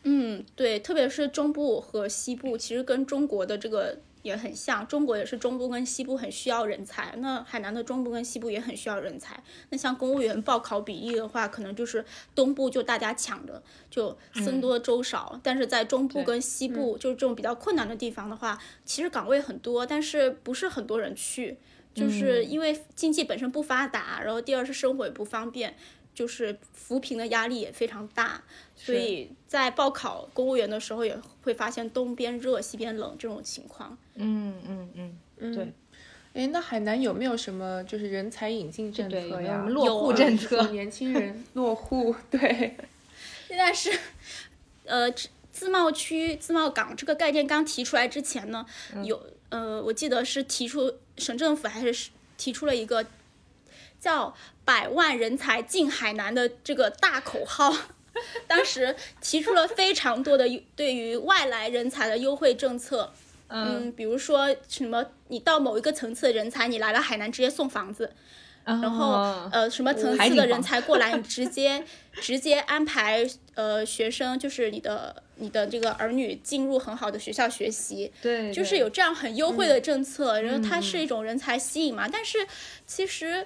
[0.01, 4.87] 嗯，对，特别是中部和西部，其实跟中国的这个也很像。
[4.87, 9.41] 中国也是中部跟西部很需要人才，那海南的中部跟西部也很需要人才。
[9.69, 12.03] 那像公务员报考比例的话，可能就是
[12.35, 15.39] 东部就大家抢着，就僧多粥少。
[15.41, 21.57] 但是在中部跟西部，就是这种比较困难的地方的话，其实岗位很多，但是不是很多人去，
[21.93, 25.75] 就是因为经济本身不发达，然后第二是生活也不方便。
[26.13, 28.41] 就是扶贫的压力也非常大，
[28.75, 33.97] 所以在报考公务员的时候也会发现东边热西边冷这种情况。
[34.15, 35.73] 嗯嗯嗯，对。
[36.33, 39.65] 哎，那海南有没有什么就是人才引进政策呀？
[39.67, 42.15] 落户政策，年轻人 落户。
[42.29, 42.77] 对。
[43.47, 43.91] 现在是，
[44.85, 45.09] 呃，
[45.51, 48.65] 自贸区、自贸港这个概念刚提出来之前呢，
[49.03, 53.05] 有呃，我记得是提出省政府还是提出了一个。
[53.99, 54.35] 叫
[54.71, 57.75] 百万人才进海南的这个大口号，
[58.47, 60.47] 当时提出了非常多的
[60.77, 63.11] 对于外来人才的优惠政策，
[63.49, 68.13] 嗯，比如说什么，你到某一个层次的人才，你来了海南直接送房子，
[68.63, 71.83] 然后呃什么层次的人才过来，你直接
[72.21, 82.47] 直接安排呃学生，就是你的你的这个儿女进入很好的学校学习，对，就是有这样很优惠的政策，然后它是一种人才吸引嘛，但是
[82.87, 83.45] 其实。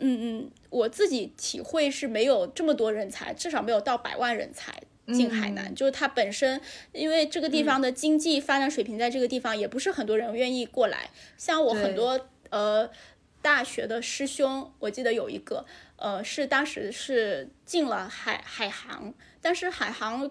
[0.00, 5.74] 嗯嗯，我自己体会是没有这么多人才，至少没有到百万人才进海南。
[5.74, 6.60] 就是它本身，
[6.92, 11.10] 因为这个地方的经济发展水平在这个地方，也不是很多人愿意过来。
[11.36, 12.90] 像我很多呃
[13.40, 15.64] 大学的师兄，我记得有一个
[15.96, 20.30] 呃是当时是进了海海航，但是海航。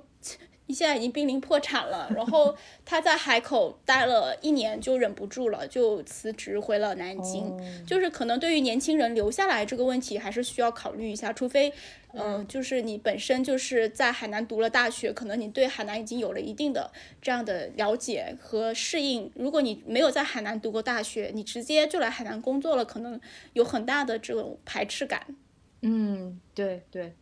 [0.73, 2.55] 现在已经濒临破产了，然后
[2.85, 7.57] 他在海口待了一年就忍不住了，就辞职回了南京。
[7.85, 11.33] 就是可能对于年轻人留下来这个问题，还是需要考虑一下。
[11.33, 11.73] 除非，
[12.13, 16.91] 嗯，就是你本身就是在海南读了大学，可能你对海南已经有了一定的
[17.21, 19.31] 这样的了解和适应。
[19.35, 23.19] 如果你没有在海南读过大学，你直接就来海南工作了，可能
[23.53, 25.35] 有很大的这种排斥感。
[25.81, 27.13] 嗯，对对。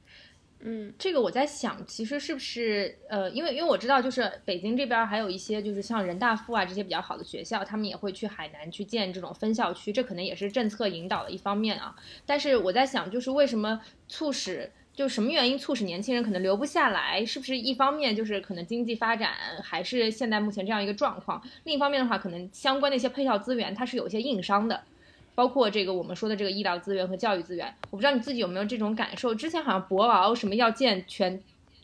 [0.70, 11.95] 嗯，这个我在想，其实是不是呃，因为因为我知道，就是北京这边还有一些就是像人大附啊这些比较好的学校，他们也会去海南去建这种分校区，这可能也是政策引导的一方面啊。
[12.26, 17.26] 但是我在想，就是为什么促使就什么原因促使年轻人可能留不下来？
[17.26, 19.32] 是不是一方面就是可能经济发展
[19.63, 21.41] 还是现在目前这样一个状况？
[21.63, 24.84] 另一方面的话，可能相关的一些配套资源它是有一些硬伤的。
[25.38, 29.36] 包括这个我们说的这个医疗资源和教育资源，我不知道你自己有没有这种感受。
[29.36, 31.40] 之前好像博鳌什么要建全，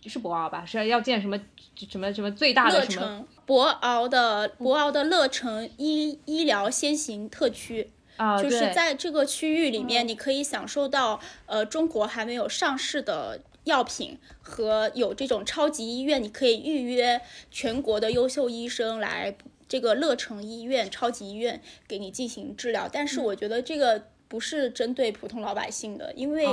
[0.08, 0.66] 是博鳌吧？
[0.66, 1.39] 是要建什么
[1.88, 3.24] 什么什么最大的什么？
[3.45, 19.36] 博鳌的博鳌的乐城医医疗先行特区啊，就是在这个区域里面，你可以享受到呃中国还没有上市的药品和有这种超级医院，你可以预约全国的优秀医生来。
[19.74, 26.45] 这个乐城医院、超级医院给你进行治疗，但是我觉得这个不是针对普通老百姓的，因为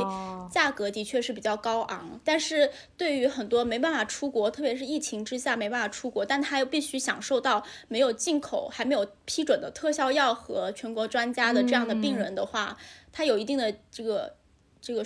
[0.51, 2.19] 价格的确是比较高昂。
[2.25, 12.79] 但是对于很多没办法出国，特别是疫情之下没办法出国，但他又必须享受到没有进口、还没有批准的特效药和全国专家的这样的病人的话，
[13.13, 14.35] 他有一定的这个
[14.81, 15.05] 这个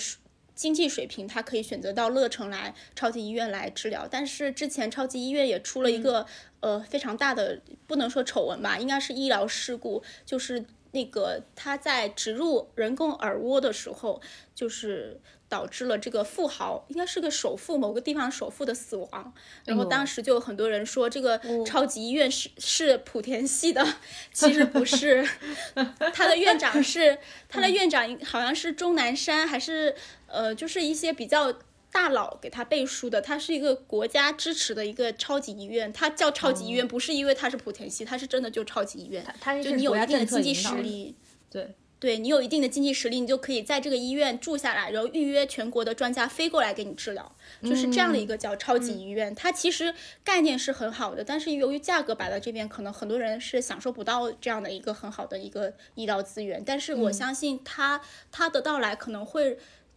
[0.54, 4.06] 经济水平，他可以选择到乐城来超级医院来治疗。
[4.10, 6.26] 但是之前超级医院也出了一个。
[6.60, 10.64] 呃，非常大的不能说丑闻吧，应该是医疗事故，就是
[10.94, 14.22] 那个他在植入人工耳蜗的时候，
[14.54, 19.34] 就是导致了这个富豪，应该是个首富，某个地方首富的死亡。
[19.64, 23.84] 然后当时就有很多人说，这个超级医院是是莆田系的，
[24.32, 25.28] 其实不是，
[26.14, 27.18] 他的院长是
[27.50, 29.94] 他的院长，好像是钟南山，还是
[30.28, 31.52] 呃，就是一些比较。
[31.94, 39.24] 大佬给他背书的，他是一个国家支持的一个超级医院，它叫超级医院，不是因为它是莆田系，它是真的就超级医院。
[39.40, 41.14] 它就你有一定的经济实力，
[41.48, 49.32] 对对，你有一定的经济实力，你就可以在这个医院住下来，然后预约全国的专家飞过来给你治疗，就是这样的一个叫超级医院。
[49.32, 56.60] 它其实概念是很好的，但是由于价格摆在这边，可能很多人是享受不到这样的一个很好的一个医疗资源。
[56.66, 58.00] 但是我相信它
[58.32, 59.56] 它的到来可能会。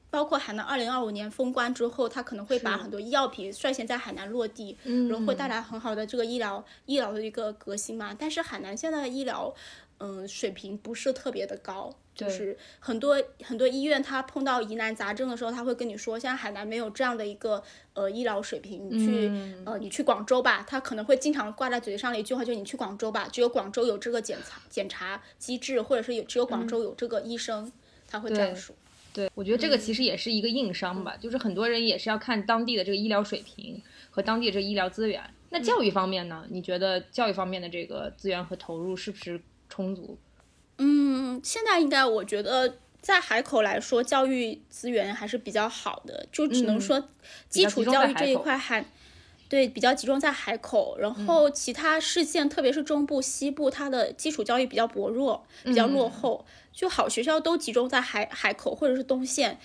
[0.09, 8.15] 包括海南二零二五年封关之后，它可能会把很多医药品率先在海南落地，然后会带来很好的这个医疗医疗的一个革新嘛。
[8.17, 9.53] 但是海南现在的医疗，
[9.99, 17.61] 嗯，水平不是特别的高，就是很多很多医院它碰到疑难杂症的时候，他会跟你说，现在海南没有这样的一个
[17.93, 19.31] 呃医疗水平，你去
[19.65, 27.69] 呃你去广州吧，他可能会经常挂在嘴上的一句话就是你去广州吧，只有广州有这个检查检查机制，或者是有只有广州有这个医生，
[28.07, 28.73] 他会这样说。
[29.17, 35.23] 对，我觉得这个其实也是一个硬伤吧，就是很多人也是要看当地的这个医疗水平和当地的这个医疗资源。
[35.49, 36.45] 那教育方面呢？
[36.49, 40.19] 你觉得教育方面的这个资源和投入是不是充足？
[40.77, 47.09] 嗯，现在应该我觉得在海口来说，教育资源还是比较好的，就只能说
[47.49, 48.85] 基础教育这一块还。
[49.49, 56.45] 对，比较集中在海口，然后其他市县，特别是中部、西部，它的基础教育比较薄弱，比较落后。
[56.73, 59.57] 就好学校都集中在海海口或者是东线。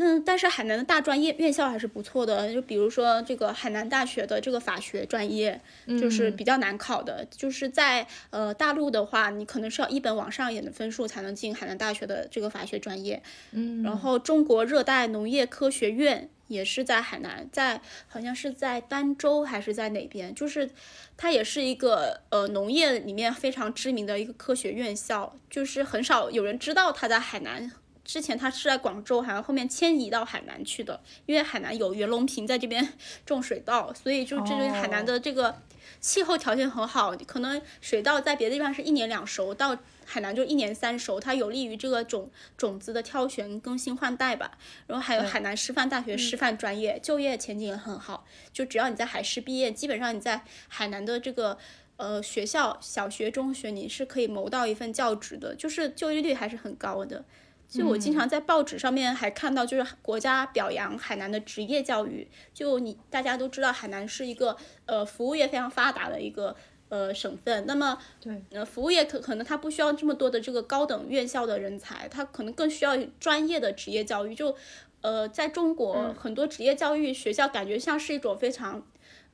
[0.00, 7.26] 那但是海南的大专业院校还是不错的，就比如说这个海南大学的这个法学专业，就是比较难考的。
[7.30, 13.22] 就是在呃大陆的话，你可能是要一本往上一点的分数才能进海南大学的这个法学专业。
[13.50, 16.30] 嗯，然后中国热带农业科学院。
[16.48, 20.34] 也是在海南，在好像是在儋州还是在哪边？
[20.34, 20.68] 就是
[21.16, 27.70] 它也是一个呃农业里面非常知名的一个科学院校，就是很少有人知道它在海南。
[28.04, 32.94] 之前它是在广州，好像后面迁移到海南去的，因为海南有袁隆平在这边
[33.26, 35.60] 种水稻，所以就这个海南的这个
[36.00, 39.78] 气候条件很好，可能水稻在别的地方是一年两熟，到。
[40.10, 44.56] 海南就一年三熟，它有利于这个种种子的挑选、更新换代吧。
[44.86, 48.24] 然后还有海南师范大学师范专业，就业前景也很好。
[48.50, 51.58] 就只要你在海师毕业，基本上你在海南的这个
[51.98, 57.22] 呃学校，小学、中学，你是可以谋到一份教职的，就是就业率还是很高的。
[57.68, 62.26] 就我经常在报纸上面还看到，就是国家表扬海南的职业教育。
[62.54, 64.56] 就你大家都知道，海南是一个
[64.86, 66.56] 呃服务业非常发达的一个。
[66.88, 74.34] 呃，省份，那么对，呃，服务业可可能它不需要这么多的这个高等院校的人才，它可能更需要专业的职业教育。
[74.34, 74.56] 就，
[75.02, 78.86] 呃，在中国很多职业教育学校感觉像是一种非常，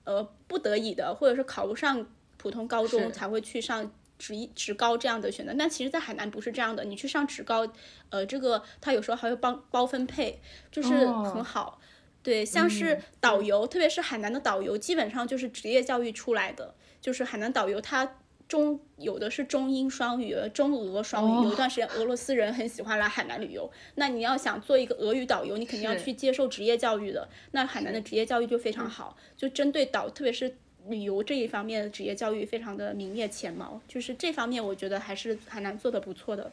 [0.03, 2.05] 呃，不得已的，或者是考不上
[2.37, 3.89] 普通高中才会去上
[4.19, 5.55] 职职高这样的选择。
[5.57, 7.67] 但其实，在海南不是这样的，你去上职高，
[8.11, 10.41] 呃，这个它有时候还会帮包分配，
[10.73, 11.81] 就是很好。
[12.23, 16.75] 对，像是导游，特别是海南的导游，基本上就是职业教育出来的。
[17.05, 18.17] 就是海南导游，他
[18.49, 21.45] 中有的是中英双语，中俄双语。
[21.45, 23.71] 有一段时间，俄罗斯人很喜欢来海南旅游。
[23.97, 27.29] 那你要想做一个俄语导游，你肯定要去接受职业教育的。
[27.51, 30.57] 那海南的职业教育就非常好，就针对导，特别是
[30.89, 33.79] 旅游这一方面的职业教育，非常的名列前茅。
[33.87, 36.51] 就是这方面，我觉得还是海南做的不错的。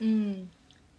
[0.00, 0.50] 嗯，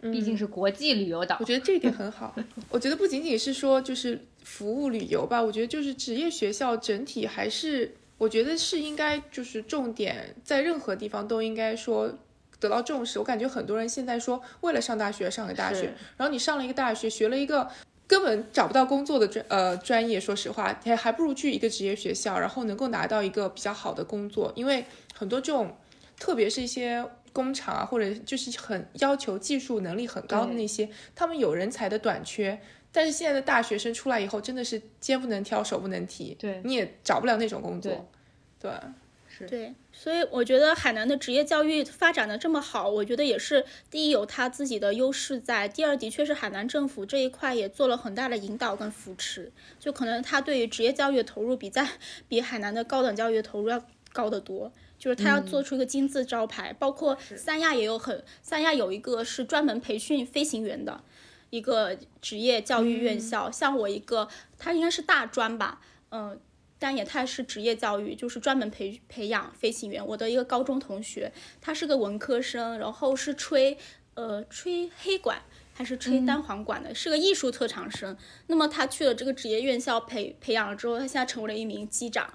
[0.01, 2.35] 毕竟是国际旅游岛，我觉得这一点很好。
[2.71, 7.93] 我觉得不仅仅是说就是服务旅游吧，我觉得就是职业学校整体还是。
[8.25, 12.11] 我觉得是应该，就是重点在任何地方都应该说
[12.59, 13.19] 得到重视。
[13.19, 17.69] 我感觉很多人现在说为了上大学上个大学，然后你上了一个大学，学了一个
[18.07, 24.51] 根本找不到工作的专呃专业，说实话，还还不如去一个职业学校，然后能够拿到一个比较好的工作。
[24.55, 25.77] 因为很多这种，
[26.19, 32.59] 特别是一些工厂啊，或者就是很要求技术能力很高的那些，他们有人才的短缺。
[32.95, 38.09] 但是现在的大学生出来以后，真的是肩不能挑，手不能提，对，你也找不了那种工作，
[38.57, 38.71] 对，
[39.27, 51.85] 是，对，所以我觉得海南的职业教育发展的这么好，我觉得也是第一有他自己的优势在，第二的确是海南政府这一块也做了很大的引导跟扶持，就可能他对于职业教育的投入比在
[52.29, 53.83] 比海南的高等教育的投入要
[54.13, 61.03] 高得多，就是他要做出一个金字招牌，包括三亚也有很，三亚有一个是专门培训飞行员的。
[61.55, 64.27] 一个职业教育院校，像我一个，
[64.57, 65.79] 他应该是大专吧，
[66.11, 66.37] 嗯，
[66.77, 70.05] 但也他是职业教育，就是专门培培养飞行员。
[70.05, 71.31] 我的一个高中同学，
[71.61, 73.77] 他是个文科生，然后是吹
[74.15, 75.41] 呃吹黑管
[75.73, 78.15] 还是吹单簧管的，是个艺术特长生。
[78.47, 82.33] 那么他去了这个职业院校培培养了之后，他现在成为了一名机长。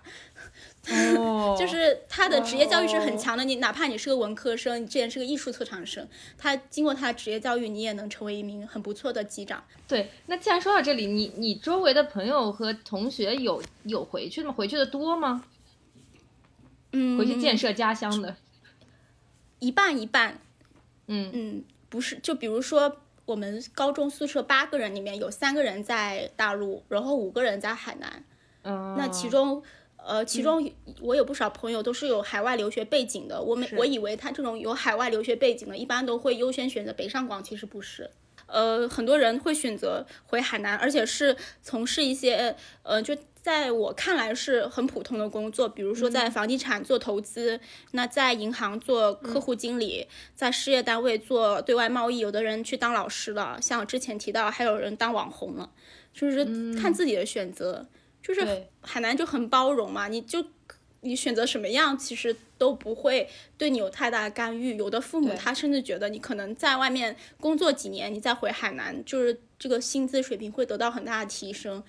[0.89, 3.45] 哦， 就是他的职业教育是很强的。
[3.45, 6.09] 你哪怕你是个文科生，你之前是个艺术特长生，
[6.39, 9.63] 他经过他的职业教育，你也能成为一名很不错的机长。
[9.87, 14.55] 对，那既然说到这里，你你周围的朋友和同学有有回去的吗？
[14.55, 15.45] 回去的多吗？
[16.93, 18.37] 嗯，回去建设家乡的，
[19.59, 20.39] 一半一半。
[21.09, 28.25] 嗯嗯，不是，就比如说我们高中宿舍八个人里面有三个人在大陆，然后五个人在海南。
[28.63, 29.63] 嗯，那其中。
[30.07, 30.71] 呃，其中
[31.01, 33.41] 我有不少朋友都是有海外留学背景的。
[33.41, 38.11] 我们我以为他这种有海外留学背景的，一般都会优先选择北上广，其实不是。
[38.47, 47.61] 呃，很多人会选择回海南，而且是从事一些呃，就在我看来是很普通的工作，比如说在房地产做投资，
[47.93, 55.71] 那在银行做客户经理，在事业单位做对外贸易，有的人去当老师了，像我之前提到，还有人当网红了，
[56.13, 56.45] 就是
[56.77, 57.87] 看自己的选择。
[58.23, 60.45] 就是海南就很包容嘛，你就
[61.01, 64.77] 你选择什么样，其实都不会对你有太大的干预。
[64.77, 71.83] 有的父母他甚至觉得你可能在外面工作几年，你再回海南，就是这个薪资水平会得到很大的提升。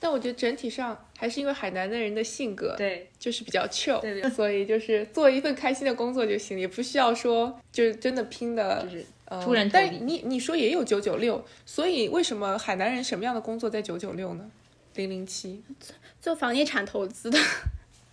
[0.00, 14.48] 但我觉得整体上还是因为海南的人的性格，对，就是比较 chill，对对所以就是做一份开心的工作就行，也不需要说就是真的拼的，就是呃出人头地但你你说也有九九六，所以为什么海南人什么样的工作在九九六呢？
[14.98, 15.62] 零零七，
[16.20, 17.38] 做房地产投资的，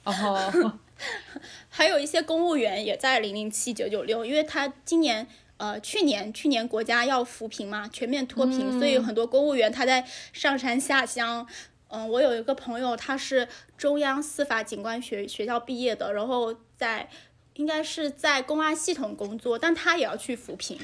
[0.03, 0.79] 哦，
[1.69, 5.27] 还有一些公务员也在零零七九九六，因为他今年。
[5.57, 11.47] 呃，去年去年国家要扶贫嘛，全面脱贫，所以有很多公务员他在上山下乡。
[11.88, 17.09] 嗯、我有一个朋友，他是中央司法警官学学校毕业的，然后在
[17.53, 20.77] 应该是在公安系统工作，但他也要去扶贫，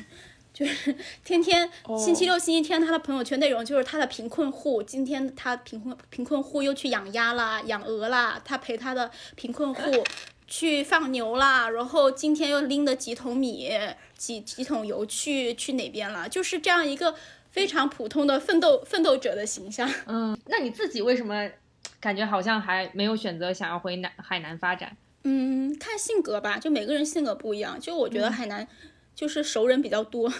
[0.61, 9.81] 就是天天星期六、星期天，他的朋友圈内容就是他的贫困户，今天他贫困贫困户又去养鸭啦、养鹅啦，他陪他的贫困户
[10.45, 13.71] 去放牛啦，然后今天又拎了几桶米、
[14.15, 17.15] 几几桶油去去哪边了，就是这样一个
[17.49, 19.89] 非常普通的奋斗奋斗者的形象。
[20.05, 21.49] 嗯，那你自己为什么
[21.99, 24.95] 感觉好像还没有选择想要回南海南发展？
[25.23, 27.79] 嗯，看性格吧，就每个人性格不一样。
[27.79, 28.67] 就我觉得海南
[29.13, 30.31] 就是熟人比较多，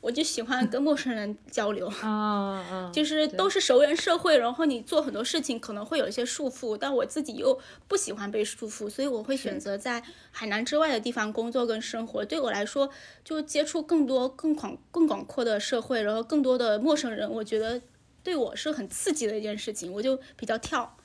[0.00, 1.92] 我就喜欢跟陌生人交流。
[2.02, 12.24] 嗯嗯，就是都是熟人社会，然后你做很多事情可能会有一些束缚，但我自己又不喜欢被束缚，所以我会选择在海南之外的地方工作跟生活。
[12.24, 12.88] 对我来说，
[13.24, 17.82] 就接触更多、更广、更广阔的社会，然后更多的陌生人，我觉得
[18.22, 20.96] 对我是很刺激的一件事情，我就比较跳。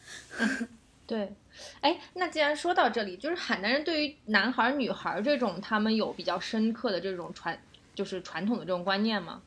[1.05, 1.34] 对。
[1.82, 7.60] 哎，那既然说到这里，就是海南人对于男孩儿、女孩儿这种，他们有比较深刻的这种传，
[7.93, 9.41] 就是传统的这种观念吗？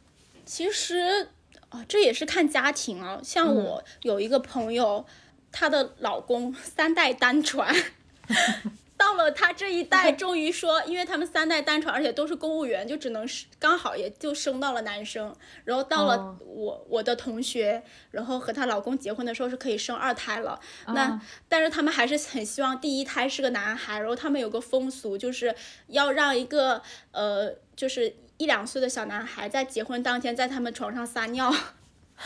[0.45, 1.29] 其实
[1.71, 3.21] 啊、这也是看家庭啊。
[3.23, 5.05] 像我有一个朋友，
[5.53, 7.75] 她的老公三代单传，
[8.99, 15.35] 到了他这一代， 终于说，因为他们三代单传，而且都是公务员，就只能是刚好也就生到了男生。
[15.65, 20.59] 然后到了哦我、我的同学，然后和她老公结婚的时候是可以生二胎了。
[20.89, 25.55] 那啊但是他们还是很希望第一胎是个男孩，然后他们有个风俗，就是
[25.87, 26.83] 要让一个
[27.13, 31.49] 呃，就是一两岁的小男孩在结婚当天在他们床上撒尿，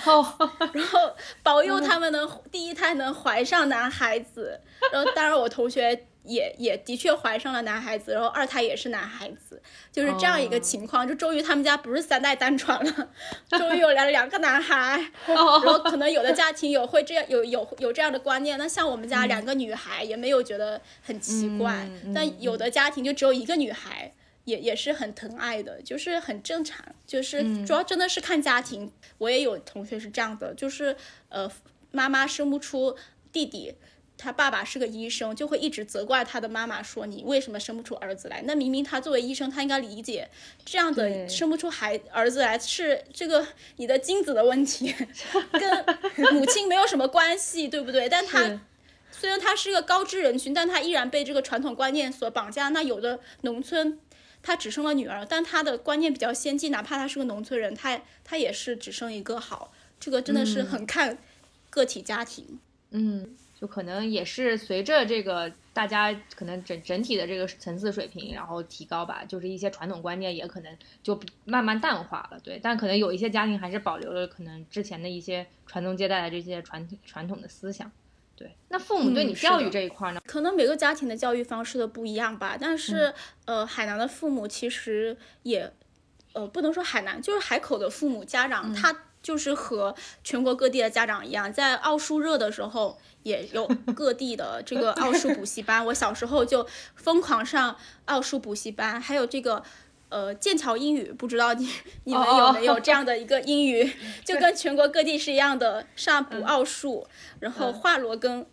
[0.07, 0.35] 哦，
[0.73, 4.59] 然后保佑他们能第一胎能怀上男孩子。
[4.91, 9.61] 然后当然我同学也也的确怀上了男孩子，然后二胎也是男孩子，
[9.91, 11.07] 就是这样一个情况。
[11.07, 13.09] 就终于他们家不是三代单传了，
[13.51, 15.05] 终于有了两个男孩。
[15.27, 24.13] 然后可能有的家庭有会这样有有有这样的观念，那像我们家两个女孩也没有觉得很奇怪，嗯但有的家庭就只有一个女孩。
[24.45, 28.91] 也也是很疼爱的，就是很正常，就是主要真的是看家庭。
[29.19, 30.97] 我也有同学是这样的，就是
[31.29, 31.49] 呃，
[31.93, 32.97] 妈妈生不出
[33.31, 33.73] 弟弟，
[34.23, 38.41] 他爸爸是个医生，就会一直责怪他的妈妈说你为什么生不出儿子来？
[38.47, 40.29] 那明明他作为医生，他应该理解
[40.65, 43.45] 这样的生不出孩儿子来是这个
[43.77, 44.95] 你的精子的问题，
[45.53, 45.85] 跟
[46.33, 48.09] 母亲没有什么关系，对不对？
[48.09, 48.61] 但他
[49.11, 52.69] 虽然他是个高知人群，但他依然被这个传统观念所绑架。
[52.69, 53.99] 那有的农村，
[54.43, 59.73] 他只生了女儿，但他的观念比较先进，哪怕他是个农村人，他他也是只生一个好。
[59.99, 61.19] 这个真的是很看
[61.71, 62.59] 个体家庭。
[62.91, 77.89] 嗯，就可能也是随着这个大家可能整整体的这个层次水平然后提高吧，就是一些传统观念也可能就慢慢淡化了，对，但可能有一些家庭还是保留了可能之前的一些传宗接代的这些传传统的思想，
[78.35, 78.51] 对。
[78.69, 80.21] 那父母对你教育这一块呢？
[80.27, 83.15] 可能每个家庭的教育方式都不一样吧，但是、
[83.45, 85.73] 呃，海南的父母其实也，
[86.33, 89.95] 呃，不能说海南，就是海口的父母家长，他就是和
[90.25, 95.85] 全国各地的家长一样，在奥数热的时候也有 各地的这个奥数补习班。
[95.87, 96.67] 我小时候就
[96.97, 97.77] 疯狂上
[98.07, 99.63] 奥数补习班，还有这个。
[100.09, 101.67] 呃，剑桥英语不知道你
[102.05, 103.91] 你们有没有这样的一个英语，
[104.23, 107.07] 就跟全国各地是一样的，上补奥数，
[107.41, 108.45] 然后华罗庚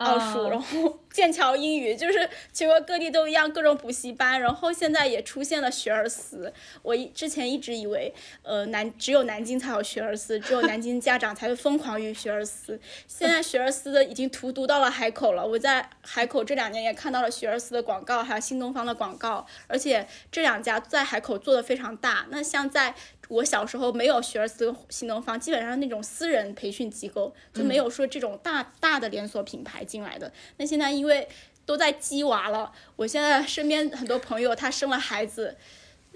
[0.00, 6.52] 奥数然后 剑桥英语就是全国各地都一样各种补习班然后现在也出现了学而思。
[6.82, 12.78] 我一之前一直以为呃南只有南京才有学而思只有南京家长才会疯狂于学而思。
[13.06, 22.26] 现在学而思的已经荼毒到了海口了我在海口这两年也看到了学而思的广告还有新东方的广告而且这两家在海口做的非常大。
[22.30, 22.94] 那像在
[23.30, 30.30] 我小时候没有学而思新东方，基本上那种私人培训机构就没有说这种大大的连锁品牌进来的。
[30.56, 31.28] 那现在因为
[31.64, 35.56] 都在鸡娃了，我现在身边很多朋友，他生了孩子，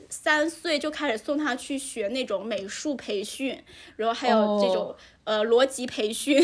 [0.08, 3.62] 三岁就开始送他去学那种美术培训，
[3.94, 6.42] 然后还有这种呃逻辑培训，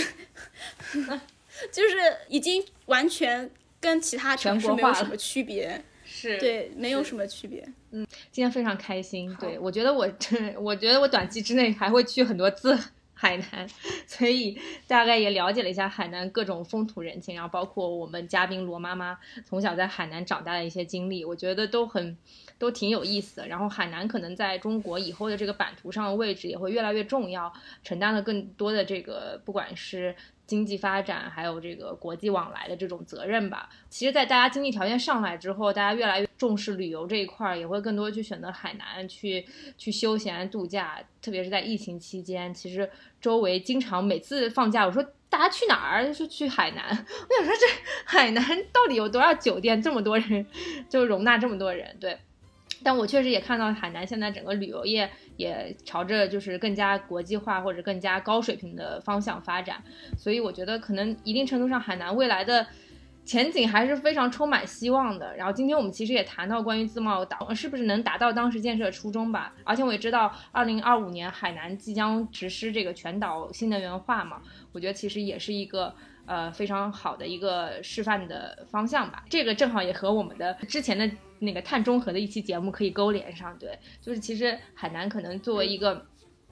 [1.73, 7.67] 就是已经完全跟其他城市没有什么区别，是，对，没有什么区别。
[7.93, 9.35] 嗯，今天非常开心。
[9.41, 12.79] 对我觉得，我这 我觉得我短期之内还会去很多次
[13.15, 13.69] 海南，
[14.07, 22.17] 所以大概也了解了一下海南各种风土人情，然后包括我们嘉宾罗妈妈从小在海南长大的一些经历，我觉得都很
[22.59, 23.47] 都挺有意思的。
[23.49, 27.53] 然后海南可能在中国以后的这个版图上的位置也会越来越重要，
[27.83, 30.15] 承担了更多的这个不管是。
[30.51, 33.69] 经济发展还有这个国际往来的这种责任吧。
[33.89, 39.47] 其实，在大家经济条件上来之后，大家越来越重视旅游这一块儿，也会更多去选择海南去
[39.79, 41.01] 去休闲度假。
[41.23, 42.91] 特别是在疫情期间，其实
[43.21, 46.85] 周围经常每次放假，我说大家去哪儿，就说去海南。
[46.91, 47.67] 我想说，这
[48.05, 50.45] 海南到底有多少酒店，这么多人
[50.91, 51.97] 就容纳这么多人？
[52.01, 52.19] 对，
[52.83, 55.09] 但我确实也看到海南现在整个旅游业。
[55.41, 59.83] 也朝着就是更加国际化或者更加高水平的方向发展，
[60.19, 62.67] 所以我觉得可能一定程度上，海南未来的
[63.25, 65.35] 前景还是非常充满希望的。
[65.35, 69.55] 然后今天我们其实也谈到关于自贸岛是不是能达到当时建设的初衷吧。
[69.65, 74.43] 而且我也知道，二零二五年海南即将实施这个全岛新能源化嘛，
[74.73, 75.95] 我觉得其实也是一个。
[76.31, 79.25] 呃非常好的一个示范的方向吧。
[79.29, 86.07] 这个正好也和我们的之前的那个碳中和的一期节目可以勾连上对就是其实海南可能作为一个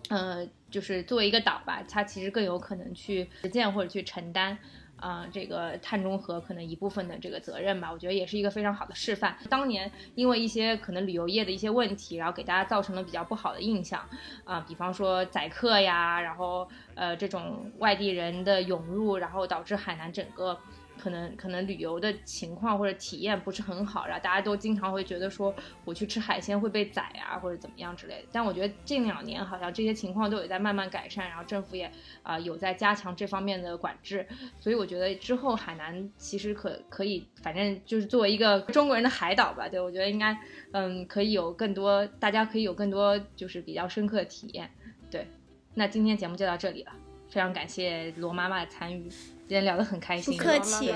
[0.09, 0.51] 嗯。
[0.71, 4.57] 就是作为一个岛吧它其实更有可能去实践或者去承担
[5.01, 9.37] 啊这个碳中和可能一部分的这个责任吧我觉得也是一个非常好的示范。
[9.49, 14.03] 当年因为一些可能旅游业的一些问题然后给大家造成了比较不好的印象
[14.45, 20.59] 啊比方说宰客呀然后呃这种外地人的涌入然后导致海南整个
[20.99, 25.55] 可能可能旅游的情况或者体验不是很好然后大家都经常会觉得说
[25.85, 28.29] 我去吃海鲜会被宰啊或者怎么样之类的。
[28.33, 31.91] 但我觉得近两年好像这些情况都有在慢慢改善然后政府也
[32.23, 34.27] 啊有在加强这方面的管制。
[34.59, 40.37] 所以我觉得之后海南其实可可以反正就是作为一个中国人的海岛吧对我觉得应该
[40.73, 44.69] 嗯可以有更多大家可以有更多就是比较深刻的体验。
[45.11, 45.27] 对
[45.75, 46.93] 那今天节目就到这里了
[47.31, 49.09] 非常感谢罗妈妈的参与。
[49.49, 50.95] 今天聊得很开心，不客气，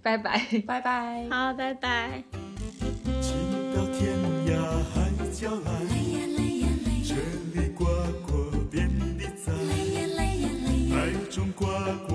[0.00, 2.24] 拜拜，拜拜，好，拜拜。
[3.74, 4.16] 到天
[4.46, 4.56] 涯
[4.94, 5.70] 海角来。
[11.30, 12.09] 中国。